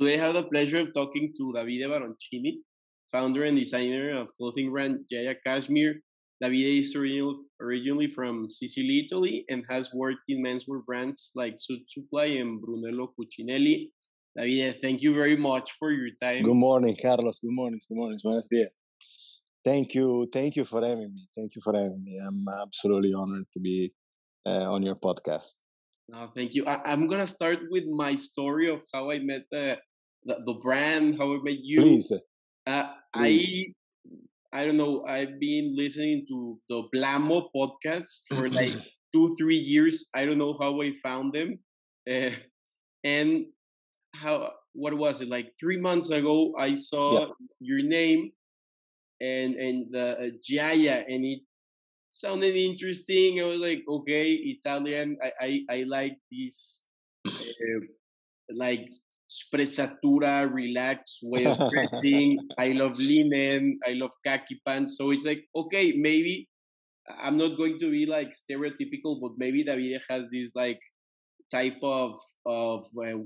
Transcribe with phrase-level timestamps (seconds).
[0.00, 2.60] Today I have the pleasure of talking to Davide Baroncini,
[3.12, 5.96] founder and designer of clothing brand Ghiaia Cashmere.
[6.42, 11.82] Davide is original, originally from Sicily, Italy, and has worked in menswear brands like Suit
[11.86, 13.90] Supply and Brunello Cucinelli.
[14.38, 16.44] Davide, thank you very much for your time.
[16.44, 17.40] Good morning, Carlos.
[17.40, 17.80] Good morning.
[17.86, 18.18] Good morning.
[18.22, 18.70] Buenos dias.
[19.62, 20.26] Thank you.
[20.32, 21.28] Thank you for having me.
[21.36, 22.16] Thank you for having me.
[22.26, 23.92] I'm absolutely honored to be
[24.46, 25.56] uh, on your podcast.
[26.14, 26.64] Oh, thank you.
[26.64, 29.76] I, am gonna start with my story of how I met the
[30.24, 31.80] the, the brand, how I met you.
[31.80, 32.12] Please.
[32.66, 33.74] Uh, Please.
[34.52, 35.04] I I don't know.
[35.04, 38.74] I've been listening to the Blamo podcast for like
[39.12, 40.08] two three years.
[40.14, 41.58] I don't know how I found them,
[42.10, 42.34] uh,
[43.04, 43.46] and
[44.14, 46.52] how what was it like three months ago?
[46.58, 47.26] I saw yeah.
[47.60, 48.32] your name
[49.20, 51.40] and and the uh, Ghiaia, and it
[52.10, 53.40] sounded interesting.
[53.40, 55.16] I was like, okay, Italian.
[55.22, 56.86] I I, I like this
[57.26, 57.80] uh,
[58.54, 58.90] like
[59.30, 62.36] sprezzatura, relaxed way of dressing.
[62.58, 63.78] I love linen.
[63.86, 64.96] I love khaki pants.
[64.98, 66.48] So it's like, okay, maybe
[67.18, 70.80] I'm not going to be like stereotypical, but maybe David has this like
[71.50, 73.18] type of of uh,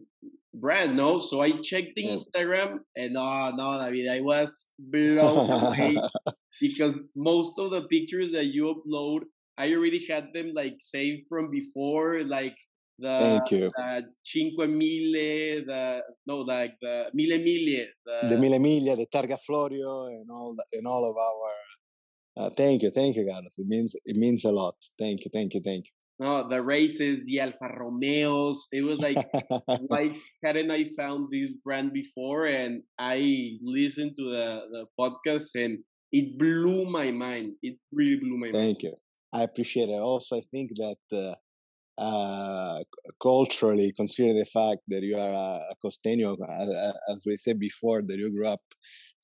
[0.55, 1.19] brand, no?
[1.19, 5.97] So I checked the Instagram, and no, no, David, I was blown away
[6.61, 9.21] because most of the pictures that you upload,
[9.59, 12.57] I already had them like saved from before, like
[12.99, 13.71] the Thank you.
[13.77, 19.39] the Cinque Mille, the no, like the Mille Miglia, the, the Mille Miglia, the Targa
[19.39, 22.47] Florio, and all the, and all of our.
[22.47, 23.59] Uh, thank you, thank you, Carlos.
[23.59, 24.75] It means it means a lot.
[24.99, 25.91] Thank you, thank you, thank you.
[26.21, 28.69] No, the races, the Alfa Romeos.
[28.71, 29.17] It was like,
[29.89, 30.15] why
[30.45, 32.47] hadn't I found this brand before?
[32.47, 35.79] And I listened to the the podcast, and
[36.13, 37.55] it blew my mind.
[37.63, 38.67] It really blew my Thank mind.
[38.67, 38.95] Thank you.
[39.33, 40.01] I appreciate it.
[40.01, 41.35] Also, I think that uh,
[41.99, 42.81] uh,
[43.23, 46.37] culturally, considering the fact that you are a, costeño,
[47.11, 48.61] as we said before, that you grew up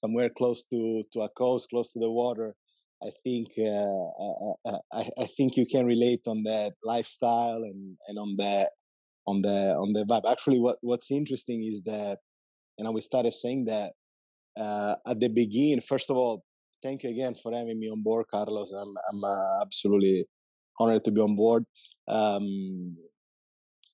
[0.03, 2.55] somewhere close to, to a coast, close to the water,
[3.03, 8.37] I think uh, I, I, think you can relate on that lifestyle and, and on
[8.37, 8.73] that
[9.27, 10.31] on the on the vibe.
[10.31, 12.19] Actually, what what's interesting is that,
[12.77, 13.93] and I we started saying that
[14.59, 15.81] uh, at the beginning.
[15.81, 16.44] First of all,
[16.83, 18.71] thank you again for having me on board, Carlos.
[18.71, 20.27] I'm I'm uh, absolutely
[20.81, 21.65] honored to be on board.
[22.09, 22.97] Um,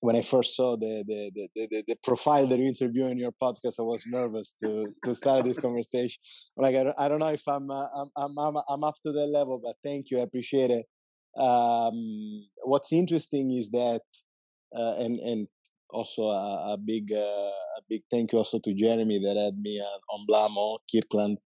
[0.00, 3.32] when I first saw the the, the the, the profile that you interview in your
[3.42, 6.20] podcast, I was nervous to to start this conversation.
[6.56, 9.12] like I don't, I don't know if I'm, uh, I'm I'm I'm I'm up to
[9.12, 10.86] that level, but thank you, I appreciate it.
[11.36, 14.02] Um, what's interesting is that,
[14.74, 15.48] uh, and and
[15.90, 19.80] also a, a big uh, a big thank you also to Jeremy that had me
[19.80, 21.38] uh, on Blamo Kirkland.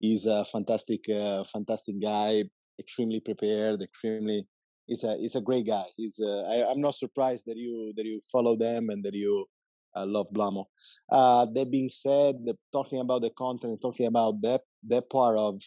[0.00, 2.44] He's a fantastic uh, fantastic guy,
[2.78, 4.46] extremely prepared, extremely
[4.88, 5.84] he's a he's a great guy.
[5.96, 9.46] He's uh, I, am not surprised that you that you follow them and that you
[9.94, 10.64] uh, love Blamo.
[11.10, 15.60] Uh, that being said, the, talking about the content, talking about that that part of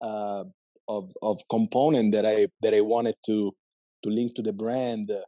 [0.00, 0.44] uh,
[0.86, 3.52] of of component that I that I wanted to
[4.04, 5.10] to link to the brand.
[5.10, 5.20] Uh,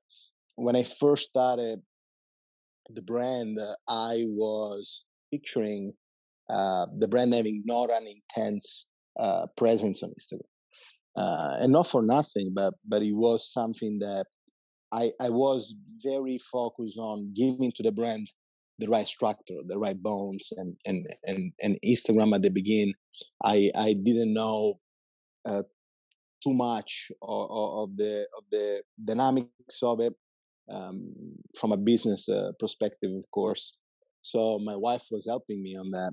[0.56, 1.80] when I first started
[2.91, 5.94] the brand, uh, I was picturing
[6.48, 8.86] the brand having not an intense
[9.56, 10.53] presence on Instagram
[11.16, 14.26] uh, and not for nothing, but but it was something that
[14.92, 18.28] I I was very focused on giving to the brand
[18.78, 22.94] the right structure, the right bones, and and and and Instagram at the beginning,
[23.42, 24.80] I I didn't know
[25.44, 25.62] uh,
[26.42, 30.14] too much of, of, the of the dynamics of it
[30.70, 31.12] um,
[31.58, 33.78] from a business uh, perspective, of course.
[34.22, 36.12] So my wife was helping me on that,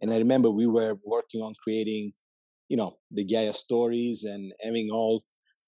[0.00, 2.12] and I remember we were working on creating
[2.72, 5.22] you know the Ghiaia stories and having all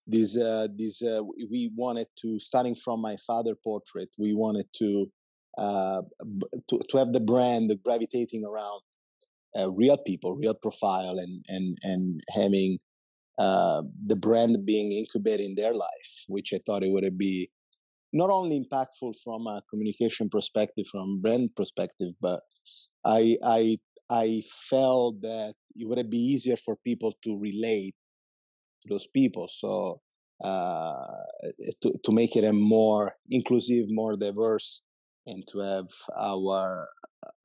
[0.07, 1.21] these uh, these uh,
[1.53, 5.07] we wanted to starting from my father portrait we wanted to
[5.59, 6.01] uh,
[6.69, 8.81] to, to have the brand gravitating around
[9.59, 12.79] uh, real people real profile and and and having
[13.39, 17.51] uh, the brand being incubated in their life which i thought it would be
[18.15, 22.41] not only impactful from a communication perspective from brand perspective but
[23.05, 23.77] i i
[24.11, 27.95] I felt that it would be easier for people to relate
[28.83, 29.49] to those people.
[29.49, 30.01] So
[30.43, 31.07] uh,
[31.83, 34.83] to to make it a more inclusive, more diverse,
[35.27, 36.89] and to have our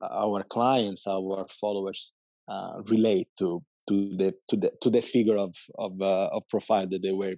[0.02, 2.12] our clients, our followers
[2.48, 6.86] uh, relate to to the to the to the figure of of uh, of profile
[6.86, 7.34] that they were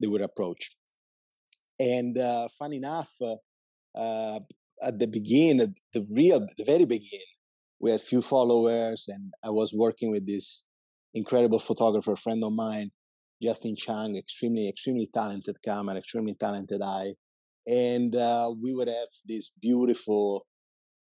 [0.00, 0.76] they would approach.
[1.78, 3.36] And uh, fun enough, uh,
[3.94, 4.40] uh,
[4.82, 7.35] at the beginning, the real the very beginning,
[7.86, 10.64] we had few followers and i was working with this
[11.14, 12.90] incredible photographer friend of mine
[13.40, 17.12] justin chang extremely extremely talented camera extremely talented eye
[17.66, 20.46] and uh, we would have this beautiful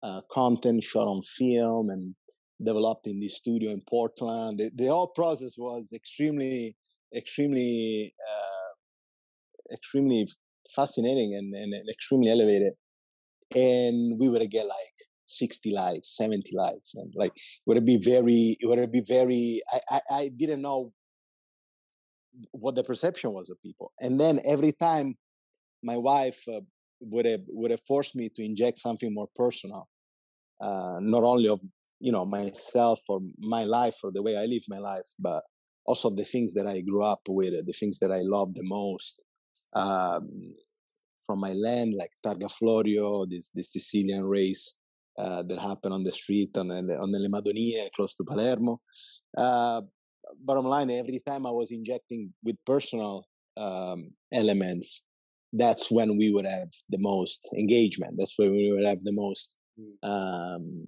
[0.03, 2.15] uh, content shot on film and
[2.63, 4.59] developed in the studio in Portland.
[4.59, 6.77] The, the whole process was extremely,
[7.15, 10.29] extremely, uh, extremely
[10.75, 12.73] fascinating and, and, extremely elevated.
[13.55, 18.57] And we would get like 60 likes, 70 likes, and like it would be very,
[18.61, 19.61] it would be very.
[19.73, 20.93] I, I, I didn't know
[22.51, 25.17] what the perception was of people, and then every time
[25.83, 26.61] my wife uh,
[27.01, 29.89] would have would have forced me to inject something more personal,
[30.61, 31.61] uh, not only of
[32.01, 35.43] you know myself or my life or the way I live my life, but
[35.87, 39.23] also the things that I grew up with, the things that I love the most.
[39.75, 40.55] Um,
[41.27, 44.77] from my land, like Targa Florio, this, this Sicilian race
[45.19, 48.77] uh, that happened on the street on the, on the Madonie, close to Palermo.
[49.37, 49.83] Uh,
[50.43, 53.27] bottom line, every time I was injecting with personal
[53.57, 55.03] um, elements,
[55.53, 58.15] that's when we would have the most engagement.
[58.19, 59.95] That's when we would have the most mm.
[60.03, 60.87] um,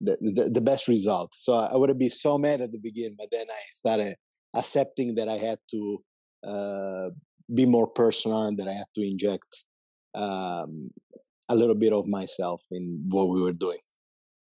[0.00, 1.34] the, the, the best result.
[1.34, 4.16] So I would have been so mad at the beginning, but then I started
[4.54, 6.04] accepting that I had to
[6.46, 7.10] uh,
[7.52, 9.46] be more personal and that I had to inject
[10.14, 10.90] um,
[11.50, 13.78] a little bit of myself in what we were doing.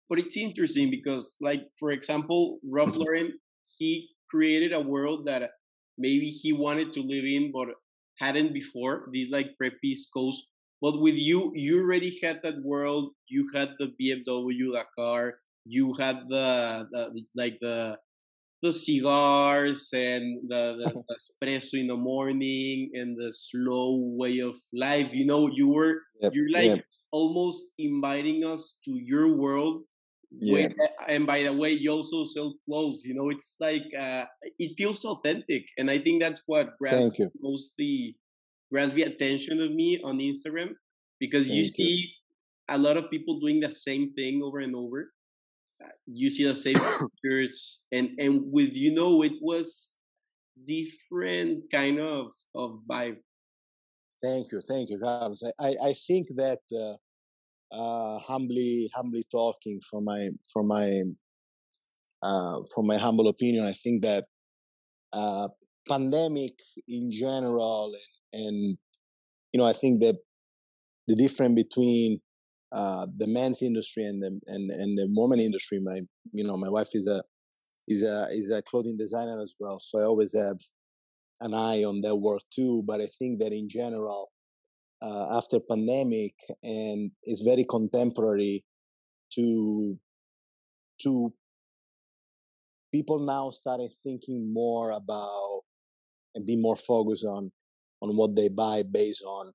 [0.09, 3.01] But it's interesting because, like for example, Ralph mm-hmm.
[3.01, 3.33] Lauren,
[3.79, 5.51] he created a world that
[5.99, 7.69] maybe he wanted to live in, but
[8.19, 9.09] hadn't before.
[9.13, 10.47] These like preppy Coast
[10.85, 13.13] but with you, you already had that world.
[13.27, 15.37] You had the BMW, the car.
[15.65, 17.97] You had the, the like the
[18.65, 24.57] the cigars and the, the, the, espresso in the morning and the slow way of
[24.73, 25.09] life.
[25.13, 26.85] You know, you were yep, you're like yep.
[27.13, 29.83] almost inviting us to your world.
[30.33, 30.69] Yeah.
[31.07, 33.05] and by the way, you also sell clothes.
[33.05, 34.25] You know, it's like uh,
[34.59, 38.17] it feels authentic, and I think that's what grabs mostly
[38.73, 40.71] grabs the attention of me on Instagram
[41.21, 42.09] because Thank you see you.
[42.69, 45.14] a lot of people doing the same thing over and over.
[46.07, 46.75] You see the same
[47.23, 49.99] pictures, and and with you know it was
[50.65, 53.19] different kind of of vibe.
[54.23, 55.43] Thank you, thank you, Carlos.
[55.45, 56.97] I I, I think that uh,
[57.75, 61.03] uh, humbly humbly talking from my from my
[62.23, 64.25] uh, from my humble opinion, I think that
[65.13, 65.49] uh,
[65.89, 66.55] pandemic
[66.89, 68.77] in general and and
[69.53, 70.17] you know i think that
[71.07, 72.21] the difference between
[72.75, 75.79] uh, the men's industry and the and, and the woman industry.
[75.81, 76.01] My
[76.33, 77.23] you know my wife is a
[77.87, 79.79] is a is a clothing designer as well.
[79.81, 80.59] So i always have
[81.41, 82.83] an eye on their work too.
[82.85, 84.31] But i think that in general
[85.03, 88.65] uh, after pandemic and it's very contemporary
[89.35, 89.99] to
[91.03, 91.33] to
[92.93, 95.61] people now started thinking more about
[96.35, 97.53] and be more focused on
[98.01, 99.53] on what they buy based on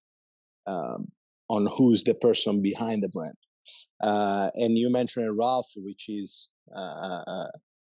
[0.67, 1.07] um,
[1.49, 3.35] on who's the person behind the brand.
[4.01, 7.47] Uh, and you mentioned Ralph, which is uh, uh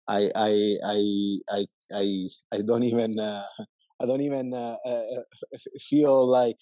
[0.08, 3.44] I, I I I I I don't even uh,
[4.00, 5.22] I don't even uh, uh,
[5.80, 6.58] feel like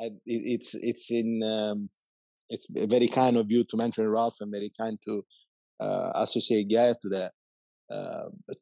[0.00, 1.90] I, it, it's it's in um,
[2.48, 5.24] it's very kind of you to mention Ralph and very kind to
[6.14, 7.32] associate Ghiaia to that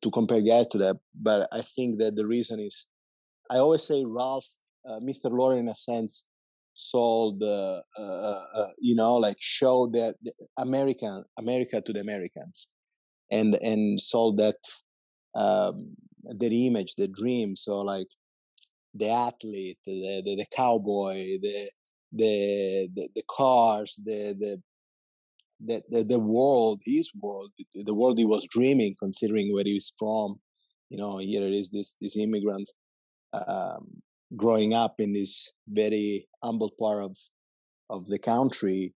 [0.03, 0.97] to compare Ghiaia to that.
[1.15, 2.87] But I think that the reason is
[3.51, 4.49] I always say Ralph,
[4.89, 5.31] uh, Mr.
[5.31, 6.27] Lauren, in a sense,
[6.79, 10.15] sold, uh, uh, uh, uh you know, like showed that
[10.57, 12.69] American America to the Americans,
[13.31, 14.61] and and sold that
[15.35, 17.57] um, their image, the dream.
[17.57, 18.09] So like
[18.95, 21.71] the athlete, the the, the cowboy, the
[22.13, 24.63] the, the the cars, the the
[25.61, 30.39] the, the, the world, his world, the world he was dreaming, considering where he's from.
[30.89, 32.71] You know, here it is this this immigrant
[33.33, 34.01] um,
[34.37, 37.17] growing up in this very humble part of
[37.91, 38.95] of the country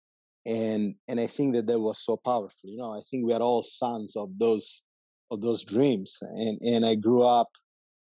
[0.45, 3.41] and and i think that that was so powerful you know i think we are
[3.41, 4.81] all sons of those
[5.31, 7.49] of those dreams and and i grew up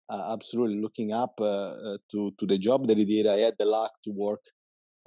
[0.08, 3.26] uh, absolutely looking up uh, uh, to to the job that he did.
[3.26, 4.42] I had the luck to work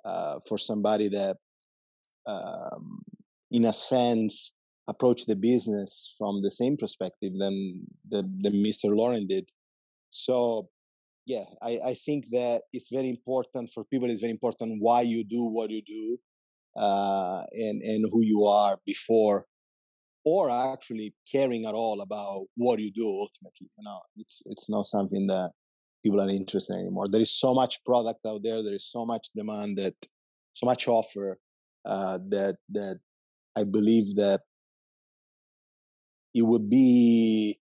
[0.04, 1.38] uh, for somebody that
[2.28, 3.01] um,
[3.51, 4.54] in a sense
[4.88, 9.48] approached the business from the same perspective than the, the mr lauren did.
[10.10, 10.70] So
[11.30, 14.10] yeah, I, I think that it's very important for people.
[14.10, 16.18] It's very important why you do what you do,
[16.76, 19.46] uh, and and who you are before,
[20.26, 23.08] or actually caring at all about what you do.
[23.08, 25.52] Ultimately, you know, it's it's not something that
[26.04, 27.08] people are interested in anymore.
[27.08, 28.64] There is so much product out there.
[28.64, 29.94] There is so much demand that
[30.54, 31.38] so much offer
[31.86, 32.98] uh, that that
[33.56, 34.42] I believe that
[36.34, 37.59] it would be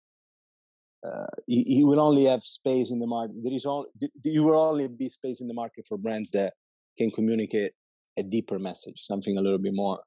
[1.05, 3.35] uh, you, will only have space in the market.
[3.43, 3.89] There is only
[4.23, 6.53] you will only be space in the market for brands that
[6.97, 7.73] can communicate
[8.17, 9.99] a deeper message, something a little bit more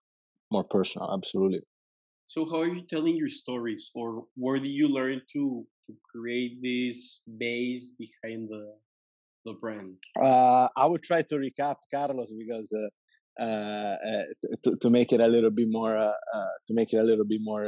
[0.50, 1.12] more personal.
[1.12, 1.60] Absolutely.
[2.26, 6.62] So how are you telling your stories, or where did you learn to to create
[6.62, 8.74] this base behind the
[9.44, 9.96] the brand?
[10.20, 14.22] Uh, I will try to recap Carlos because uh, uh, uh
[14.64, 17.24] to, to make it a little bit more uh, uh, to make it a little
[17.24, 17.66] bit more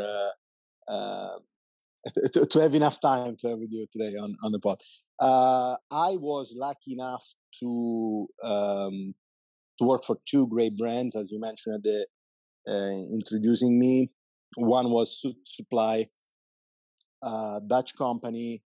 [2.32, 4.80] to, to, have enough time to have with you today on on the pod.
[5.20, 7.24] I was lucky enough
[7.60, 9.14] to um,
[9.78, 12.06] to work for two great brands, as you mentioned at the
[13.12, 14.10] introducing me.
[14.56, 16.06] One was Suit Supply,
[17.22, 18.62] uh, Dutch company,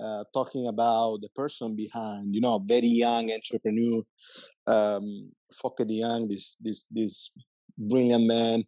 [0.00, 4.02] uh, talking about the person behind, you know, very young entrepreneur,
[4.66, 7.30] um, Fokke de Jong, this this this
[7.76, 8.64] brilliant man.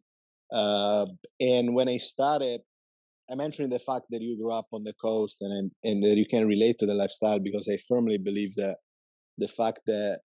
[0.53, 1.07] Uh,
[1.41, 2.61] and when I started,
[3.33, 6.27] I mentioned the fact that you grew up on the coast and and that you
[6.27, 8.77] can relate to the lifestyle because I firmly believe that
[9.39, 10.21] the fact that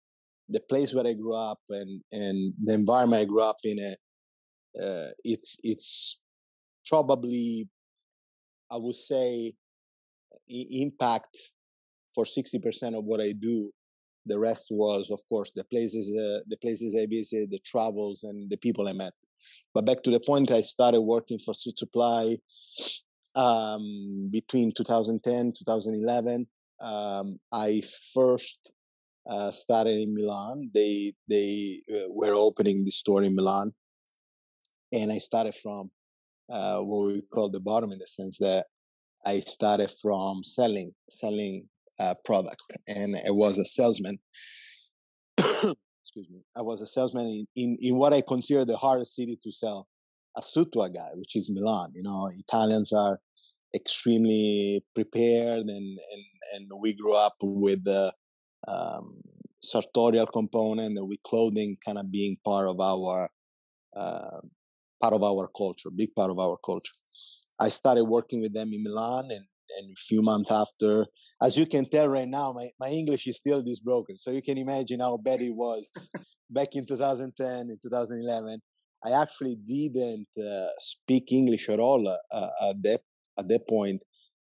[0.49, 3.99] the place where I grew up and and the environment I grew up in, it,
[4.83, 6.19] uh, it's it's
[6.89, 7.69] probably
[8.71, 9.53] I would say
[10.49, 11.37] impact
[12.15, 13.71] for 60% of what I do.
[14.27, 18.51] The rest was, of course, the places, uh, the places I visited, the travels, and
[18.51, 19.13] the people I met.
[19.75, 22.37] But back to the point, I started working for Suit Supply
[23.35, 26.47] um, between 2010 2011.
[26.81, 28.71] Um, I first
[29.29, 30.71] uh, started in Milan.
[30.75, 33.73] They they uh, were opening the store in Milan,
[34.93, 35.91] and I started from
[36.51, 38.67] uh, what we call the bottom in the sense that
[39.25, 44.19] I started from selling selling uh, product, and I was a salesman.
[46.07, 46.45] Excuse me.
[46.57, 49.89] I was a salesman in, in, in what I consider the hardest city to sell
[50.37, 51.91] a suit to a guy, which is Milan.
[51.97, 53.19] You know, Italians are
[53.75, 58.13] extremely prepared, and and and we grew up with the
[58.69, 59.21] um,
[59.65, 63.29] sartorial component, and with clothing kind of being part of our
[63.97, 64.41] uh,
[65.03, 66.95] part of our culture, big part of our culture.
[67.59, 69.45] I started working with them in Milan, and,
[69.79, 71.07] and a few months after,
[71.43, 74.19] as you can tell right now, my, my English is still this broken.
[74.19, 75.89] So you can imagine how bad it was
[76.51, 78.61] back in 2010, in 2011.
[79.05, 83.01] I actually didn't uh, speak English at all uh, uh, at that
[83.39, 84.01] at that point.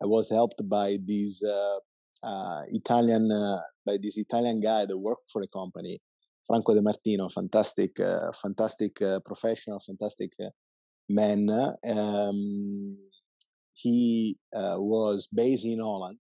[0.02, 1.78] I was helped by this uh,
[2.22, 6.00] uh, Italian uh, by this Italian guy that worked for the company,
[6.46, 10.50] Franco De Martino, fantastic, uh, fantastic uh, professional, fantastic uh,
[11.08, 11.48] man.
[11.88, 12.96] Um,
[13.76, 16.18] he uh, was based in Holland,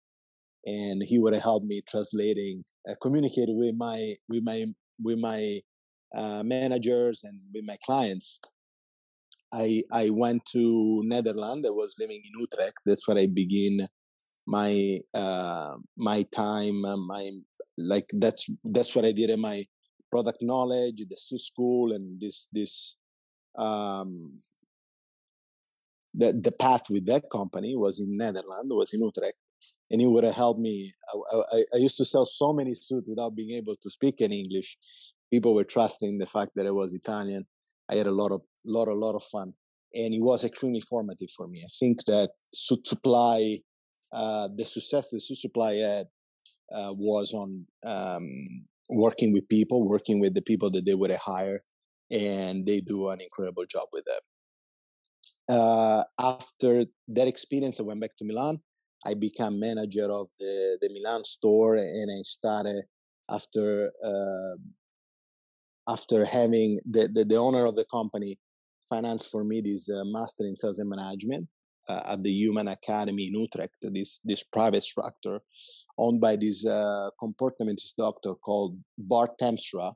[0.66, 4.66] and he would have helped me translating, uh, communicating with my with my
[5.02, 5.60] with my
[6.14, 8.38] uh, managers and with my clients.
[9.54, 11.64] I I went to Netherlands.
[11.66, 12.78] I was living in Utrecht.
[12.84, 13.88] That's where I begin
[14.46, 16.82] my uh, my time.
[16.82, 17.30] my
[17.78, 19.64] like that's that's what I did in my
[20.10, 22.96] product knowledge, the school, and this this
[23.56, 24.12] um,
[26.16, 29.36] the the path with that company was in Netherlands, was in Utrecht,
[29.90, 30.92] and it would have helped me.
[31.12, 34.40] I, I, I, used to sell so many suits without being able to speak any
[34.40, 34.76] English.
[35.30, 37.46] People were trusting the fact that I was Italian.
[37.90, 39.52] I had a lot of lot a lot of fun,
[39.92, 41.62] and it was extremely formative for me.
[41.64, 43.58] I think that suit supply,
[44.12, 46.06] uh, the success that suit supply had
[46.74, 48.28] uh, was on um,
[48.88, 51.60] working with people, working with the people that they would hire,
[52.10, 54.20] and they do an incredible job with them.
[55.48, 58.60] Uh, after that experience, I went back to Milan.
[59.04, 62.82] I became manager of the, the Milan store, and I started
[63.30, 64.56] after uh,
[65.88, 68.38] after having the, the, the owner of the company
[68.88, 71.48] finance for me this uh, master in sales and management
[71.88, 75.40] uh, at the Human Academy in Utrecht, this this private structure
[75.98, 79.92] owned by this uh, comportamentalist doctor called Bart Temstra.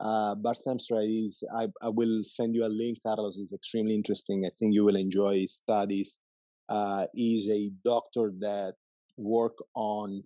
[0.00, 4.44] Uh, Bart Temstra is, I, I will send you a link, Carlos, is extremely interesting.
[4.46, 6.20] I think you will enjoy his studies.
[6.68, 8.74] Uh, he's a doctor that
[9.16, 10.22] work on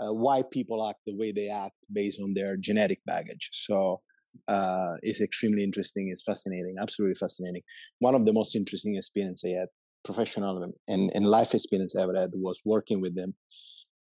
[0.00, 3.48] uh, why people act the way they act based on their genetic baggage.
[3.52, 4.00] So
[4.46, 6.10] uh, it's extremely interesting.
[6.12, 7.62] It's fascinating, absolutely fascinating.
[8.00, 9.68] One of the most interesting experience I had
[10.04, 13.34] professional and, and life experience I ever had was working with them.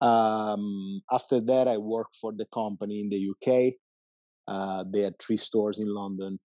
[0.01, 3.73] Um, after that, I worked for the company in the UK.
[4.47, 6.39] Uh, they had three stores in London,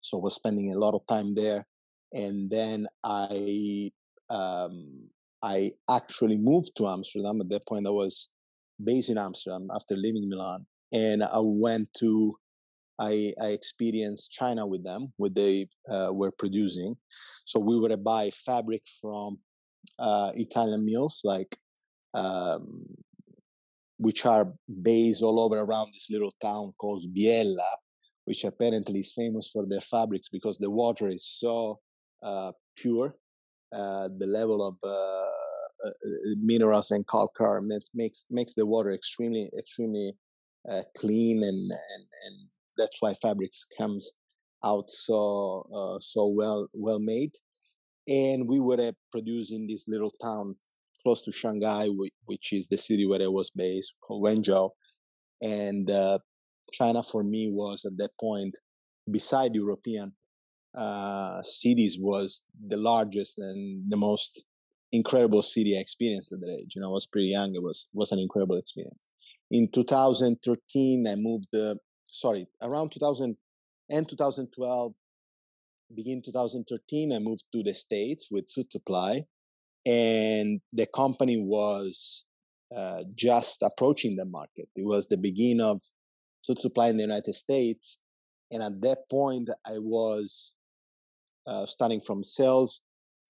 [0.00, 1.66] so I was spending a lot of time there.
[2.12, 3.90] And then I
[4.30, 5.08] um,
[5.42, 7.40] I actually moved to Amsterdam.
[7.40, 8.28] At that point, I was
[8.82, 12.36] based in Amsterdam after leaving Milan, and I went to
[12.98, 16.96] I, I experienced China with them, what they uh, were producing.
[17.44, 19.38] So we would buy fabric from
[19.98, 21.56] uh, Italian mills, like
[22.14, 22.84] um,
[23.98, 24.52] which are
[24.82, 27.70] based all over around this little town called Biella,
[28.24, 31.80] which apparently is famous for their fabrics because the water is so
[32.22, 33.14] uh, pure.
[33.72, 35.90] Uh, the level of uh, uh,
[36.40, 37.60] minerals and calcar
[37.94, 40.12] makes makes the water extremely extremely
[40.68, 44.12] uh, clean and, and and that's why fabrics comes
[44.64, 47.32] out so uh, so well well made
[48.08, 50.56] and we were uh, producing this little town
[51.08, 51.88] close to Shanghai
[52.26, 54.68] which is the city where I was based called Wenzhou
[55.40, 56.18] and uh,
[56.70, 58.54] China for me was at that point
[59.10, 60.12] beside European
[60.76, 64.44] uh, cities was the largest and the most
[64.92, 66.72] incredible city I experienced at that age.
[66.74, 67.54] You know, I was pretty young.
[67.54, 69.08] It was was an incredible experience.
[69.50, 71.54] In 2013, I moved.
[71.54, 73.34] Uh, sorry, around 2000
[73.90, 74.92] and 2012,
[75.94, 79.24] begin 2013, I moved to the states with Suitsupply,
[79.88, 82.26] and the company was
[82.76, 84.68] uh, just approaching the market.
[84.76, 85.80] It was the beginning of
[86.42, 87.98] Suit Supply in the United States,
[88.50, 90.54] and at that point, I was
[91.46, 92.82] uh, starting from sales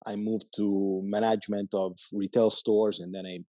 [0.06, 3.40] I moved to management of retail stores, and then I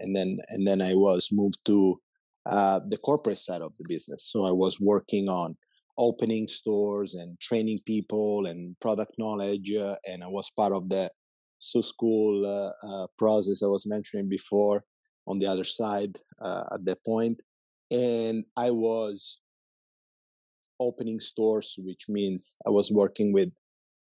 [0.00, 2.00] and then and then I was moved to
[2.46, 4.24] uh, the corporate side of the business.
[4.24, 5.56] So I was working on
[5.98, 11.10] opening stores and training people and product knowledge, uh, and I was part of the
[11.58, 14.84] Su School uh, uh, process I was mentioning before
[15.26, 17.42] on the other side uh, at that point,
[17.90, 19.40] and I was
[20.80, 23.50] opening stores, which means I was working with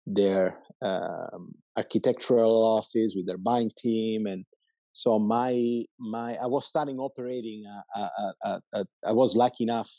[0.06, 4.44] their um, architectural office with their buying team and
[4.92, 7.64] so my my i was starting operating
[7.96, 8.58] uh,
[9.04, 9.90] i was lucky enough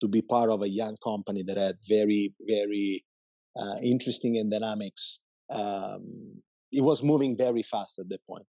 [0.00, 3.04] to be part of a young company that had very very
[3.82, 5.20] interesting and dynamics
[5.52, 6.40] um,
[6.72, 8.46] it was moving very fast at that point.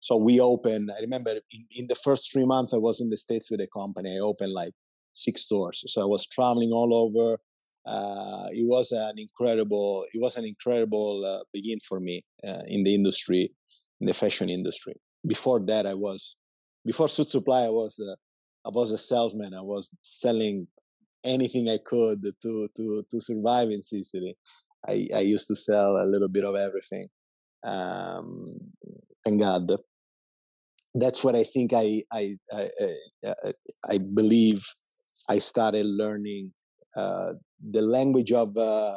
[0.00, 3.16] So we opened i remember in, in the first three months i was in the
[3.16, 4.16] states with the company.
[4.16, 4.74] I opened like
[5.12, 7.38] six stores so i was traveling all over.
[7.86, 12.84] Uh, it was an incredible it was an incredible uh, begin for me uh, in
[12.84, 13.50] the industry
[14.00, 14.94] in the fashion industry.
[15.26, 16.36] Before that i was
[16.84, 18.12] before Suit Supply, i was a,
[18.66, 19.52] i was a salesman.
[19.54, 20.66] I was selling
[21.24, 24.36] anything i could to to to survive in sicily
[24.88, 27.08] i i used to sell a little bit of everything
[27.64, 28.56] um
[29.24, 29.70] thank god
[30.94, 32.68] that's what i think i i i,
[33.24, 33.52] I,
[33.90, 34.64] I believe
[35.28, 36.52] i started learning
[36.96, 37.34] uh,
[37.70, 38.96] the language of uh,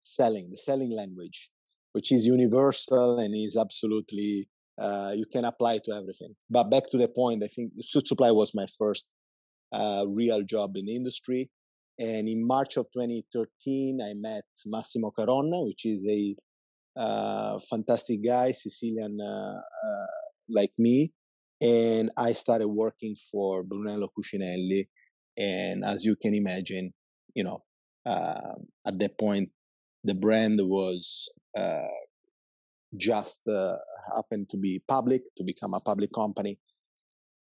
[0.00, 1.50] selling, the selling language,
[1.92, 6.34] which is universal and is absolutely uh, you can apply to everything.
[6.48, 9.06] But back to the point, I think Suit Supply was my first
[9.72, 11.50] uh, real job in the industry.
[11.98, 16.34] And in March of 2013, I met Massimo Caronna, which is a
[16.96, 19.60] uh, fantastic guy, Sicilian uh,
[20.48, 21.12] like me.
[21.60, 24.88] And I started working for Brunello Cucinelli.
[25.36, 26.92] And as you can imagine,
[27.34, 27.62] you know,
[28.06, 28.54] uh,
[28.86, 29.50] at that point,
[30.04, 31.86] the brand was uh,
[32.96, 33.76] just uh,
[34.14, 36.58] happened to be public, to become a public company.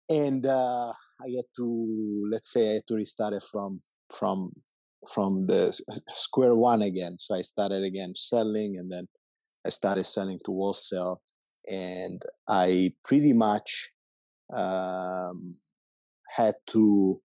[0.09, 3.81] And uh, I had to, let's say, I had to restart it from
[4.17, 4.53] from
[5.13, 5.77] from the
[6.15, 7.17] square one again.
[7.19, 9.09] So I started again selling, and then
[9.67, 11.21] I started selling to wholesale,
[11.69, 13.91] and I pretty much
[14.55, 15.57] um,
[16.37, 17.21] had to,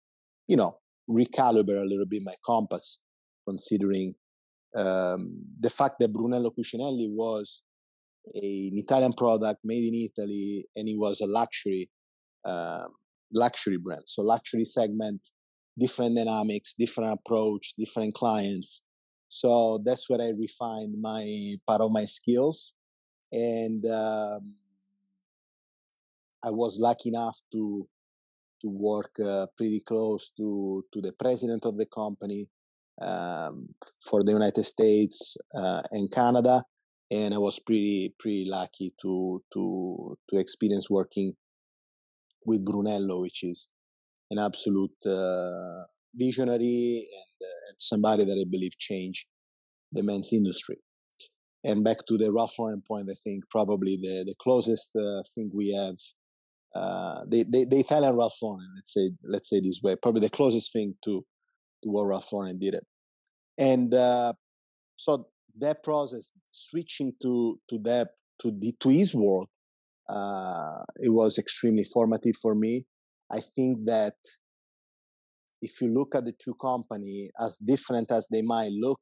[0.47, 0.77] you know,
[1.09, 2.99] recalibrate a little bit my compass,
[3.47, 4.15] considering
[4.75, 7.61] um, the fact that Brunello Cucinelli was
[8.35, 11.89] a, an Italian product made in Italy, and it was a luxury
[12.45, 12.87] um,
[13.33, 14.03] luxury brand.
[14.07, 15.21] So luxury segment,
[15.77, 18.81] different dynamics, different approach, different clients.
[19.33, 22.73] So that's where I refined my part of my skills,
[23.31, 24.55] and um,
[26.43, 27.87] I was lucky enough to
[28.61, 32.49] to work uh, pretty close to to the president of the company
[33.01, 33.69] um,
[34.01, 36.65] for the United States uh, and Canada,
[37.09, 41.37] and I was pretty pretty lucky to to to experience working
[42.45, 43.69] with Brunello, which is
[44.29, 45.83] an absolute uh,
[46.15, 49.25] visionary and, uh, and, somebody that I believe changed
[49.91, 50.77] the men's industry.
[51.63, 55.51] And back to the Ralph Lauren point, I think probably the the closest uh, thing
[55.53, 55.95] we have
[56.73, 60.29] uh, the, the, the Italian Ralph Lauren, let's say let's say this way, probably the
[60.29, 61.25] closest thing to,
[61.83, 62.85] to what Ralph Lauren did it.
[63.57, 64.33] And uh,
[64.95, 65.27] so
[65.59, 69.49] that process, switching to to that to the to his world,
[70.09, 72.85] uh, it was extremely formative for me.
[73.29, 74.15] I think that
[75.61, 79.01] if you look at the two companies, as different as they might look,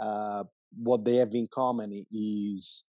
[0.00, 0.44] uh,
[0.76, 2.84] what they have in common is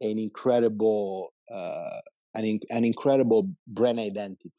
[0.00, 2.00] an incredible uh,
[2.34, 4.50] an, in, an incredible brand identity.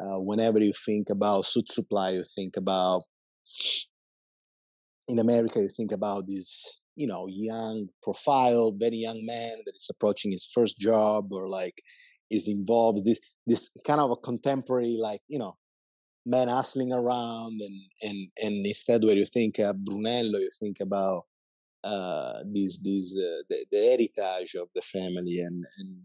[0.00, 3.02] Uh, whenever you think about suit supply you think about
[5.06, 9.88] in America, you think about this, you know, young profile, very young man that is
[9.90, 11.80] approaching his first job or like
[12.30, 15.54] is involved this this kind of a contemporary, like you know,
[16.26, 21.24] man hustling around, and and and instead, where you think uh, Brunello, you think about
[21.84, 25.98] uh, this uh, the, the heritage of the family and and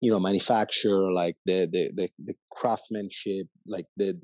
[0.00, 4.20] you know manufacture like the the the, the craftsmanship, like the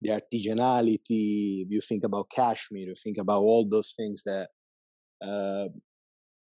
[0.00, 1.66] the artisanality.
[1.68, 2.88] You think about cashmere.
[2.88, 4.48] You think about all those things that
[5.22, 5.68] uh,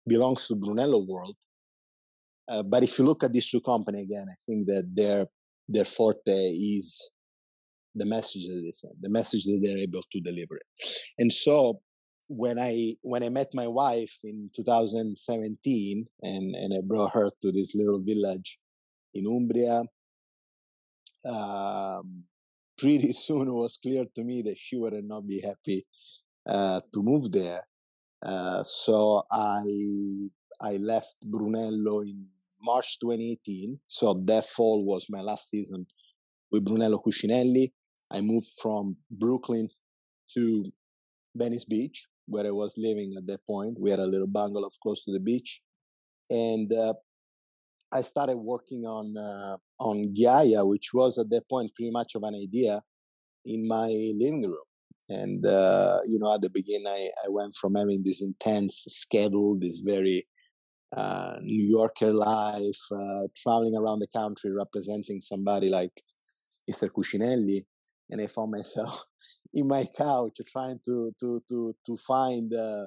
[0.07, 1.37] belongs to Brunello world.
[2.49, 5.27] Uh, but if you look at these two companies again, I think that their
[5.69, 7.11] their forte is
[7.99, 10.61] the message that they send, the message that they're able to deliver.
[11.19, 11.81] And so
[12.29, 17.53] when I when I met my wife in 2017 and and I brought her to
[17.53, 18.59] this little village
[19.15, 19.83] in Umbria,
[21.25, 22.25] um,
[22.77, 25.85] pretty soon it was clear to me that she would not be happy
[26.47, 27.67] uh, to move there.
[28.23, 29.63] Uh, so I
[30.61, 32.27] I left Brunello in
[32.61, 33.79] March 2018.
[33.87, 35.87] So that fall was my last season
[36.51, 37.73] with Brunello Cucinelli.
[38.11, 39.69] I moved from Brooklyn
[40.35, 40.65] to
[41.35, 43.79] Venice Beach, where I was living at that point.
[43.81, 45.63] We had a little bungalow close to the beach,
[46.31, 46.95] and uh,
[47.93, 52.23] I started working on uh, on Ghiaia, which was at that point pretty much of
[52.23, 52.83] an idea
[53.45, 54.69] in my living room.
[55.09, 59.59] And uh, you know, at the beginning, I, I went from having this intense schedule,
[59.59, 60.27] this very
[60.95, 65.93] uh, New Yorker life, uh, traveling around the country representing somebody like
[66.71, 66.91] Mr.
[66.91, 67.65] Cucinelli,
[68.11, 69.05] and I found myself
[69.55, 72.87] in my couch trying to to to to find uh,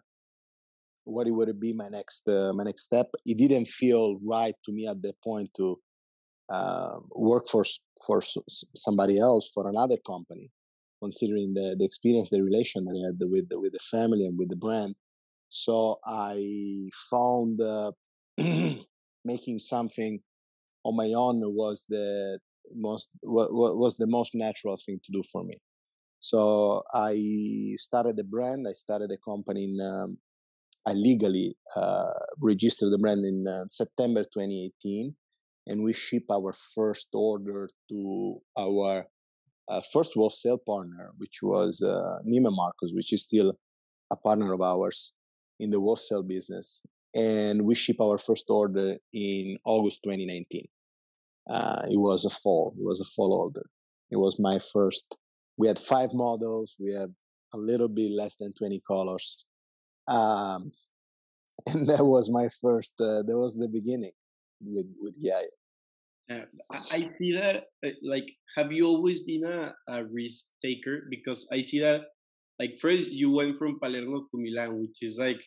[1.03, 3.07] what it would be my next uh, my next step.
[3.25, 5.79] It didn't feel right to me at that point to
[6.49, 7.63] uh, work for
[8.05, 8.21] for
[8.75, 10.49] somebody else for another company,
[11.01, 14.37] considering the the experience, the relation that I had with the, with the family and
[14.37, 14.95] with the brand.
[15.49, 17.91] So I found uh,
[19.25, 20.21] making something
[20.83, 22.39] on my own was the
[22.75, 25.57] most what, was the most natural thing to do for me.
[26.19, 28.67] So I started the brand.
[28.69, 29.79] I started the company in.
[29.81, 30.17] Um,
[30.85, 35.15] I legally uh, registered the brand in uh, September 2018,
[35.67, 39.05] and we ship our first order to our
[39.69, 43.53] uh, first wholesale partner, which was uh, Neiman Marcus, which is still
[44.11, 45.13] a partner of ours
[45.59, 46.83] in the wholesale business.
[47.13, 50.65] And we ship our first order in August 2019.
[51.49, 52.73] Uh, it was a fall.
[52.77, 53.65] It was a fall order.
[54.11, 55.17] It was my first.
[55.57, 56.75] We had five models.
[56.79, 57.13] We had
[57.53, 59.45] a little bit less than 20 colors.
[60.07, 60.69] Um,
[61.67, 64.11] and that was my first, uh, that was the beginning
[64.61, 65.45] with, with Ghiaia.
[66.29, 66.75] Uh, I
[67.17, 71.07] see that, uh, like, have you always been a, a risk taker?
[71.09, 72.01] Because I see that,
[72.59, 75.43] like, first you went from Palermo to Milan, which is like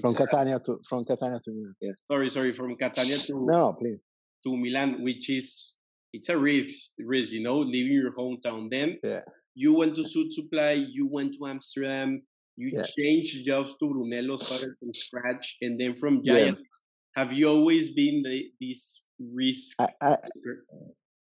[0.00, 1.74] from Catania to from Catania to Milan.
[1.82, 1.92] Yeah.
[2.10, 3.98] Sorry, sorry, from Catania to no, please
[4.46, 5.74] to Milan, which is
[6.12, 8.70] it's a risk, risk, you know, leaving your hometown.
[8.70, 9.20] Then yeah.
[9.54, 12.22] you went to Suitsupply, you went to Amsterdam,
[12.56, 12.84] you yeah.
[12.96, 16.58] changed jobs to Brunello, started from scratch, and then from Giant.
[16.58, 17.22] Yeah.
[17.22, 19.76] Have you always been the, this risk?
[19.80, 20.16] I,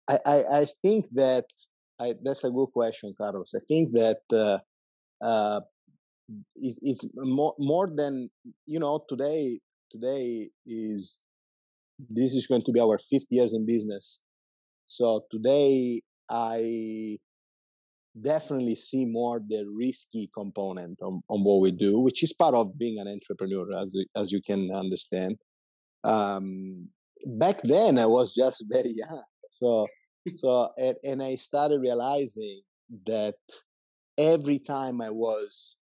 [0.09, 1.44] I, I, I think that
[2.00, 3.55] I, that's a good question, Carlos.
[3.55, 4.59] I think that uh,
[5.24, 5.61] uh,
[6.57, 8.29] it, it's more more than
[8.66, 9.05] you know.
[9.09, 11.20] Today, today is
[11.98, 14.20] this is going to be our fifth years in business.
[14.87, 17.18] So today, I
[18.20, 22.78] definitely see more the risky component on, on what we do, which is part of
[22.78, 25.37] being an entrepreneur, as as you can understand.
[26.04, 26.88] Um,
[27.26, 29.87] back then, I was just very young, so
[30.37, 32.61] so and, and I started realizing
[33.07, 33.37] that
[34.18, 35.78] every time I was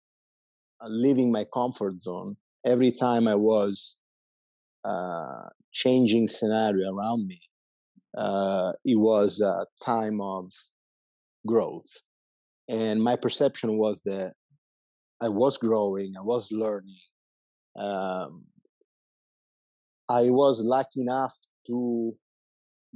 [0.81, 3.97] uh, leaving my comfort zone, every time I was
[4.83, 5.49] uh,
[5.83, 7.41] changing scenario around me,
[8.17, 10.51] uh, it was a time of
[11.45, 12.01] growth
[12.67, 14.33] and my perception was that
[15.21, 16.99] I was growing, I was learning.
[17.77, 18.45] Um,
[20.09, 21.35] I was lucky enough
[21.67, 22.13] to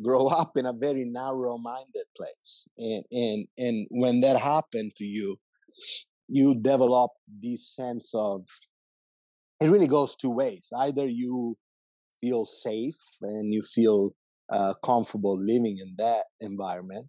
[0.02, 5.38] grow up in a very narrow-minded place, and and and when that happened to you,
[6.28, 8.46] you develop this sense of.
[9.62, 10.70] It really goes two ways.
[10.76, 11.56] Either you
[12.22, 14.14] feel safe and you feel
[14.52, 17.08] uh, comfortable living in that environment,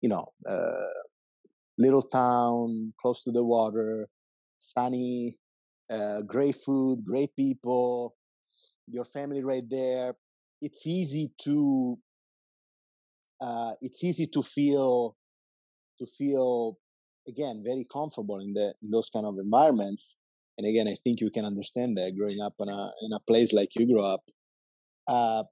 [0.00, 0.92] you know, uh,
[1.78, 4.08] little town, close to the water,
[4.58, 5.38] sunny,
[5.90, 8.14] uh, great food, great people,
[8.88, 10.14] your family right there.
[10.60, 11.98] It's easy to
[13.40, 15.16] uh, it's easy to feel
[15.98, 16.78] to feel
[17.28, 20.16] again very comfortable in the in those kind of environments.
[20.58, 23.52] And again, I think you can understand that growing up in a in a place
[23.52, 24.22] like you grew up,
[25.08, 25.44] uh,